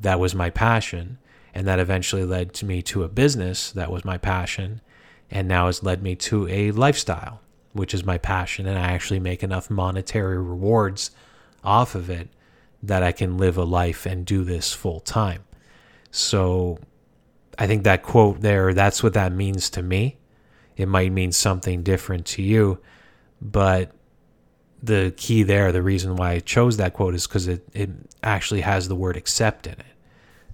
that 0.00 0.18
was 0.18 0.34
my 0.34 0.50
passion, 0.50 1.18
and 1.54 1.66
that 1.66 1.78
eventually 1.78 2.24
led 2.24 2.54
to 2.54 2.64
me 2.64 2.80
to 2.82 3.04
a 3.04 3.08
business 3.08 3.72
that 3.72 3.90
was 3.90 4.04
my 4.04 4.16
passion, 4.16 4.80
and 5.30 5.46
now 5.46 5.66
has 5.66 5.82
led 5.82 6.02
me 6.02 6.16
to 6.16 6.48
a 6.48 6.70
lifestyle, 6.70 7.40
which 7.72 7.92
is 7.92 8.04
my 8.04 8.18
passion, 8.18 8.66
and 8.66 8.78
I 8.78 8.92
actually 8.92 9.20
make 9.20 9.42
enough 9.42 9.70
monetary 9.70 10.38
rewards 10.38 11.10
off 11.62 11.94
of 11.94 12.08
it 12.08 12.28
that 12.82 13.02
I 13.02 13.12
can 13.12 13.36
live 13.36 13.58
a 13.58 13.64
life 13.64 14.06
and 14.06 14.24
do 14.24 14.44
this 14.44 14.72
full 14.72 15.00
time. 15.00 15.44
So 16.10 16.78
I 17.58 17.66
think 17.66 17.84
that 17.84 18.02
quote 18.02 18.40
there, 18.40 18.72
that's 18.72 19.02
what 19.02 19.12
that 19.12 19.32
means 19.32 19.68
to 19.70 19.82
me. 19.82 20.16
It 20.76 20.88
might 20.88 21.12
mean 21.12 21.32
something 21.32 21.82
different 21.82 22.24
to 22.26 22.42
you, 22.42 22.78
but 23.42 23.92
the 24.82 25.12
key 25.16 25.42
there, 25.42 25.72
the 25.72 25.82
reason 25.82 26.16
why 26.16 26.32
I 26.32 26.38
chose 26.40 26.76
that 26.78 26.94
quote 26.94 27.14
is 27.14 27.26
because 27.26 27.48
it, 27.48 27.66
it 27.74 27.90
actually 28.22 28.62
has 28.62 28.88
the 28.88 28.94
word 28.94 29.16
accept 29.16 29.66
in 29.66 29.74
it. 29.74 29.84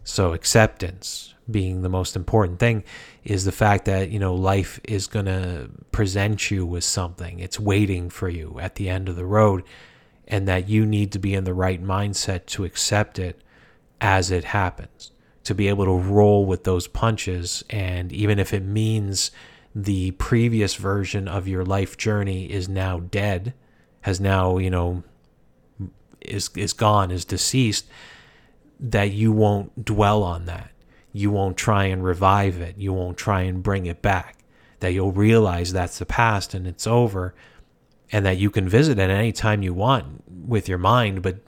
So 0.05 0.33
acceptance 0.33 1.35
being 1.51 1.83
the 1.83 1.89
most 1.89 2.17
important 2.17 2.59
thing 2.59 2.85
is 3.25 3.45
the 3.45 3.53
fact 3.53 3.85
that, 3.85 4.11
you 4.11 4.19
know, 4.19 4.35
life 4.35 4.81
is 4.85 5.07
going 5.07 5.27
to 5.27 5.71
present 5.93 6.51
you 6.51 6.67
with 6.67 6.85
something. 6.85 7.39
It's 7.39 7.61
waiting 7.61 8.11
for 8.11 8.29
you 8.29 8.59
at 8.61 8.77
the 8.77 8.89
end 8.89 9.09
of 9.09 9.17
the 9.17 9.25
road 9.25 9.63
and 10.29 10.49
that 10.49 10.69
you 10.69 10.85
need 10.85 11.13
to 11.13 11.19
be 11.19 11.35
in 11.35 11.45
the 11.45 11.55
right 11.55 11.83
mindset 11.83 12.47
to 12.47 12.65
accept 12.65 13.19
it 13.19 13.41
as 14.01 14.31
it 14.31 14.45
happens. 14.45 15.13
To 15.45 15.55
be 15.55 15.69
able 15.69 15.85
to 15.85 15.93
roll 15.93 16.45
with 16.47 16.65
those 16.65 16.89
punches 16.89 17.63
and 17.71 18.13
even 18.13 18.41
if 18.41 18.53
it 18.53 18.65
means 18.65 19.31
the 19.75 20.13
previous 20.13 20.75
version 20.75 21.29
of 21.29 21.47
your 21.47 21.65
life 21.65 21.97
journey 21.97 22.51
is 22.51 22.69
now 22.69 22.99
dead, 22.99 23.55
has 24.07 24.21
now, 24.21 24.57
you 24.57 24.71
know, 24.71 25.03
is 26.21 26.49
is 26.55 26.73
gone, 26.73 27.11
is 27.11 27.25
deceased, 27.25 27.87
that 28.79 29.11
you 29.11 29.33
won't 29.33 29.85
dwell 29.85 30.23
on 30.23 30.47
that. 30.47 30.71
You 31.13 31.33
won't 31.33 31.57
try 31.57 31.87
and 31.87 32.05
revive 32.05 32.61
it. 32.61 32.77
You 32.79 32.93
won't 32.93 33.17
try 33.17 33.41
and 33.43 33.65
bring 33.65 33.87
it 33.87 34.03
back. 34.03 34.45
That 34.79 34.93
you'll 34.93 35.11
realize 35.11 35.73
that's 35.73 35.99
the 35.99 36.07
past 36.07 36.55
and 36.55 36.69
it's 36.69 36.87
over 36.87 37.35
and 38.13 38.25
that 38.25 38.39
you 38.39 38.49
can 38.49 38.69
visit 38.69 39.01
at 39.01 39.11
any 39.11 39.33
time 39.33 39.65
you 39.65 39.75
want 39.75 40.23
with 40.29 40.69
your 40.69 40.79
mind, 40.79 41.23
but 41.23 41.39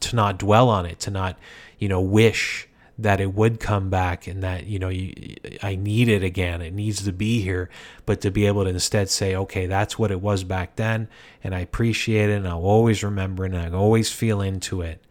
to 0.00 0.16
not 0.16 0.36
dwell 0.36 0.68
on 0.68 0.86
it, 0.86 0.98
to 1.00 1.12
not, 1.12 1.38
you 1.78 1.88
know, 1.88 2.00
wish 2.00 2.66
that 3.02 3.20
it 3.20 3.34
would 3.34 3.60
come 3.60 3.90
back 3.90 4.26
and 4.26 4.42
that 4.42 4.66
you 4.66 4.78
know 4.78 4.88
you, 4.88 5.36
I 5.62 5.76
need 5.76 6.08
it 6.08 6.22
again. 6.22 6.60
It 6.60 6.72
needs 6.74 7.04
to 7.04 7.12
be 7.12 7.40
here, 7.40 7.70
but 8.06 8.20
to 8.20 8.30
be 8.30 8.46
able 8.46 8.64
to 8.64 8.70
instead 8.70 9.08
say, 9.08 9.34
okay, 9.34 9.66
that's 9.66 9.98
what 9.98 10.10
it 10.10 10.20
was 10.20 10.44
back 10.44 10.76
then, 10.76 11.08
and 11.42 11.54
I 11.54 11.60
appreciate 11.60 12.30
it, 12.30 12.34
and 12.34 12.48
I'll 12.48 12.62
always 12.62 13.02
remember 13.02 13.44
it, 13.44 13.54
and 13.54 13.74
I 13.74 13.78
always 13.78 14.12
feel 14.12 14.40
into 14.40 14.82
it, 14.82 15.02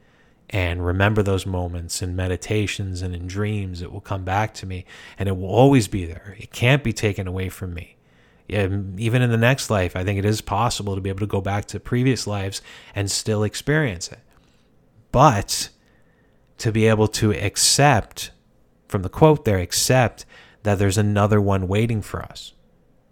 and 0.49 0.85
remember 0.85 1.21
those 1.21 1.45
moments 1.45 2.01
in 2.01 2.15
meditations 2.15 3.01
and 3.01 3.13
in 3.15 3.27
dreams. 3.27 3.81
It 3.81 3.91
will 3.91 4.01
come 4.01 4.23
back 4.23 4.53
to 4.55 4.65
me, 4.65 4.85
and 5.17 5.29
it 5.29 5.37
will 5.37 5.49
always 5.49 5.87
be 5.87 6.05
there. 6.05 6.35
It 6.39 6.51
can't 6.51 6.83
be 6.83 6.93
taken 6.93 7.27
away 7.27 7.49
from 7.49 7.73
me. 7.73 7.95
Even 8.47 9.21
in 9.21 9.29
the 9.29 9.37
next 9.37 9.69
life, 9.69 9.95
I 9.95 10.03
think 10.03 10.17
it 10.17 10.25
is 10.25 10.41
possible 10.41 10.95
to 10.95 11.01
be 11.01 11.09
able 11.09 11.19
to 11.19 11.27
go 11.27 11.39
back 11.39 11.65
to 11.65 11.79
previous 11.79 12.25
lives 12.25 12.63
and 12.95 13.11
still 13.11 13.43
experience 13.43 14.11
it. 14.11 14.21
But 15.11 15.69
to 16.59 16.71
be 16.71 16.87
able 16.87 17.07
to 17.07 17.31
accept, 17.31 18.31
from 18.87 19.01
the 19.01 19.09
quote 19.09 19.45
there, 19.45 19.57
accept 19.57 20.25
that 20.63 20.77
there's 20.77 20.97
another 20.97 21.41
one 21.41 21.67
waiting 21.67 22.01
for 22.01 22.21
us. 22.21 22.53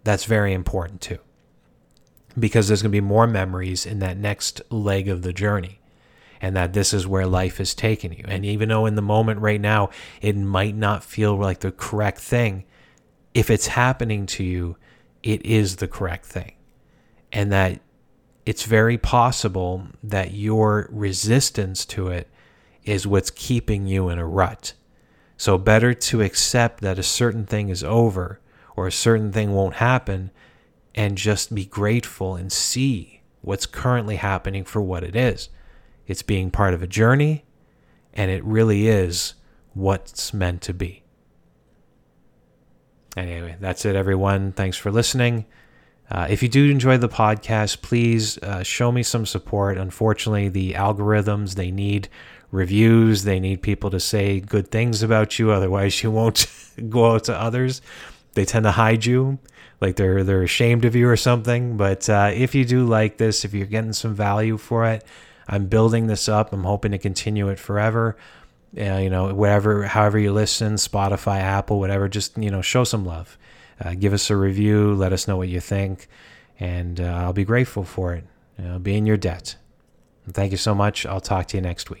That's 0.04 0.24
very 0.24 0.52
important 0.52 1.00
too. 1.00 1.18
Because 2.38 2.68
there's 2.68 2.82
going 2.82 2.92
to 2.92 2.96
be 2.96 3.00
more 3.00 3.26
memories 3.26 3.84
in 3.84 3.98
that 3.98 4.16
next 4.16 4.60
leg 4.70 5.08
of 5.08 5.22
the 5.22 5.32
journey. 5.32 5.80
And 6.40 6.54
that 6.54 6.72
this 6.72 6.94
is 6.94 7.04
where 7.04 7.26
life 7.26 7.58
is 7.58 7.74
taking 7.74 8.12
you. 8.12 8.24
And 8.28 8.44
even 8.44 8.68
though 8.68 8.86
in 8.86 8.94
the 8.94 9.02
moment 9.02 9.40
right 9.40 9.60
now, 9.60 9.90
it 10.20 10.36
might 10.36 10.76
not 10.76 11.02
feel 11.02 11.36
like 11.36 11.60
the 11.60 11.72
correct 11.72 12.20
thing, 12.20 12.64
if 13.34 13.50
it's 13.50 13.66
happening 13.66 14.24
to 14.26 14.44
you, 14.44 14.76
it 15.24 15.44
is 15.44 15.76
the 15.76 15.88
correct 15.88 16.26
thing. 16.26 16.52
And 17.32 17.50
that 17.50 17.80
it's 18.46 18.62
very 18.62 18.98
possible 18.98 19.88
that 20.02 20.32
your 20.32 20.88
resistance 20.92 21.84
to 21.86 22.08
it 22.08 22.28
is 22.88 23.06
what's 23.06 23.30
keeping 23.30 23.86
you 23.86 24.08
in 24.08 24.18
a 24.18 24.26
rut. 24.26 24.72
So, 25.36 25.58
better 25.58 25.92
to 25.94 26.22
accept 26.22 26.80
that 26.80 26.98
a 26.98 27.02
certain 27.02 27.44
thing 27.44 27.68
is 27.68 27.84
over 27.84 28.40
or 28.74 28.86
a 28.86 28.92
certain 28.92 29.30
thing 29.30 29.52
won't 29.52 29.74
happen 29.74 30.30
and 30.94 31.16
just 31.16 31.54
be 31.54 31.66
grateful 31.66 32.34
and 32.34 32.50
see 32.50 33.20
what's 33.42 33.66
currently 33.66 34.16
happening 34.16 34.64
for 34.64 34.80
what 34.80 35.04
it 35.04 35.14
is. 35.14 35.50
It's 36.06 36.22
being 36.22 36.50
part 36.50 36.74
of 36.74 36.82
a 36.82 36.86
journey, 36.86 37.44
and 38.14 38.30
it 38.30 38.42
really 38.42 38.88
is 38.88 39.34
what's 39.74 40.32
meant 40.32 40.62
to 40.62 40.74
be. 40.74 41.04
Anyway, 43.16 43.56
that's 43.60 43.84
it, 43.84 43.96
everyone. 43.96 44.52
Thanks 44.52 44.76
for 44.76 44.90
listening. 44.90 45.44
Uh, 46.10 46.26
if 46.30 46.42
you 46.42 46.48
do 46.48 46.70
enjoy 46.70 46.96
the 46.96 47.08
podcast, 47.08 47.82
please 47.82 48.38
uh, 48.38 48.62
show 48.62 48.90
me 48.90 49.02
some 49.02 49.26
support. 49.26 49.76
Unfortunately, 49.76 50.48
the 50.48 50.72
algorithms 50.72 51.54
they 51.54 51.70
need 51.70 52.08
reviews. 52.50 53.24
They 53.24 53.40
need 53.40 53.62
people 53.62 53.90
to 53.90 54.00
say 54.00 54.40
good 54.40 54.70
things 54.70 55.02
about 55.02 55.38
you. 55.38 55.50
Otherwise, 55.50 56.02
you 56.02 56.10
won't 56.10 56.46
go 56.88 57.12
out 57.12 57.24
to 57.24 57.36
others. 57.36 57.80
They 58.34 58.44
tend 58.44 58.64
to 58.64 58.72
hide 58.72 59.04
you, 59.04 59.38
like 59.80 59.96
they're 59.96 60.22
they're 60.22 60.42
ashamed 60.42 60.84
of 60.84 60.94
you 60.94 61.08
or 61.08 61.16
something. 61.16 61.76
But 61.76 62.08
uh, 62.08 62.30
if 62.32 62.54
you 62.54 62.64
do 62.64 62.86
like 62.86 63.16
this, 63.16 63.44
if 63.44 63.54
you're 63.54 63.66
getting 63.66 63.92
some 63.92 64.14
value 64.14 64.56
for 64.56 64.86
it, 64.86 65.04
I'm 65.48 65.66
building 65.66 66.06
this 66.06 66.28
up. 66.28 66.52
I'm 66.52 66.64
hoping 66.64 66.92
to 66.92 66.98
continue 66.98 67.48
it 67.48 67.58
forever. 67.58 68.16
Uh, 68.78 68.98
you 68.98 69.08
know, 69.08 69.32
wherever, 69.32 69.84
however 69.84 70.18
you 70.18 70.30
listen, 70.30 70.74
Spotify, 70.74 71.40
Apple, 71.40 71.80
whatever. 71.80 72.06
Just 72.06 72.36
you 72.36 72.50
know, 72.50 72.60
show 72.60 72.84
some 72.84 73.04
love. 73.04 73.38
Uh, 73.82 73.94
give 73.94 74.12
us 74.12 74.28
a 74.30 74.36
review. 74.36 74.94
Let 74.94 75.12
us 75.12 75.26
know 75.26 75.36
what 75.36 75.48
you 75.48 75.60
think, 75.60 76.06
and 76.60 77.00
uh, 77.00 77.04
I'll 77.04 77.32
be 77.32 77.44
grateful 77.44 77.84
for 77.84 78.14
it. 78.14 78.24
I'll 78.62 78.78
be 78.78 78.96
in 78.96 79.06
your 79.06 79.16
debt. 79.16 79.56
thank 80.30 80.50
you 80.50 80.58
so 80.58 80.74
much. 80.74 81.06
I'll 81.06 81.20
talk 81.20 81.46
to 81.48 81.56
you 81.56 81.60
next 81.60 81.90
week. 81.90 81.96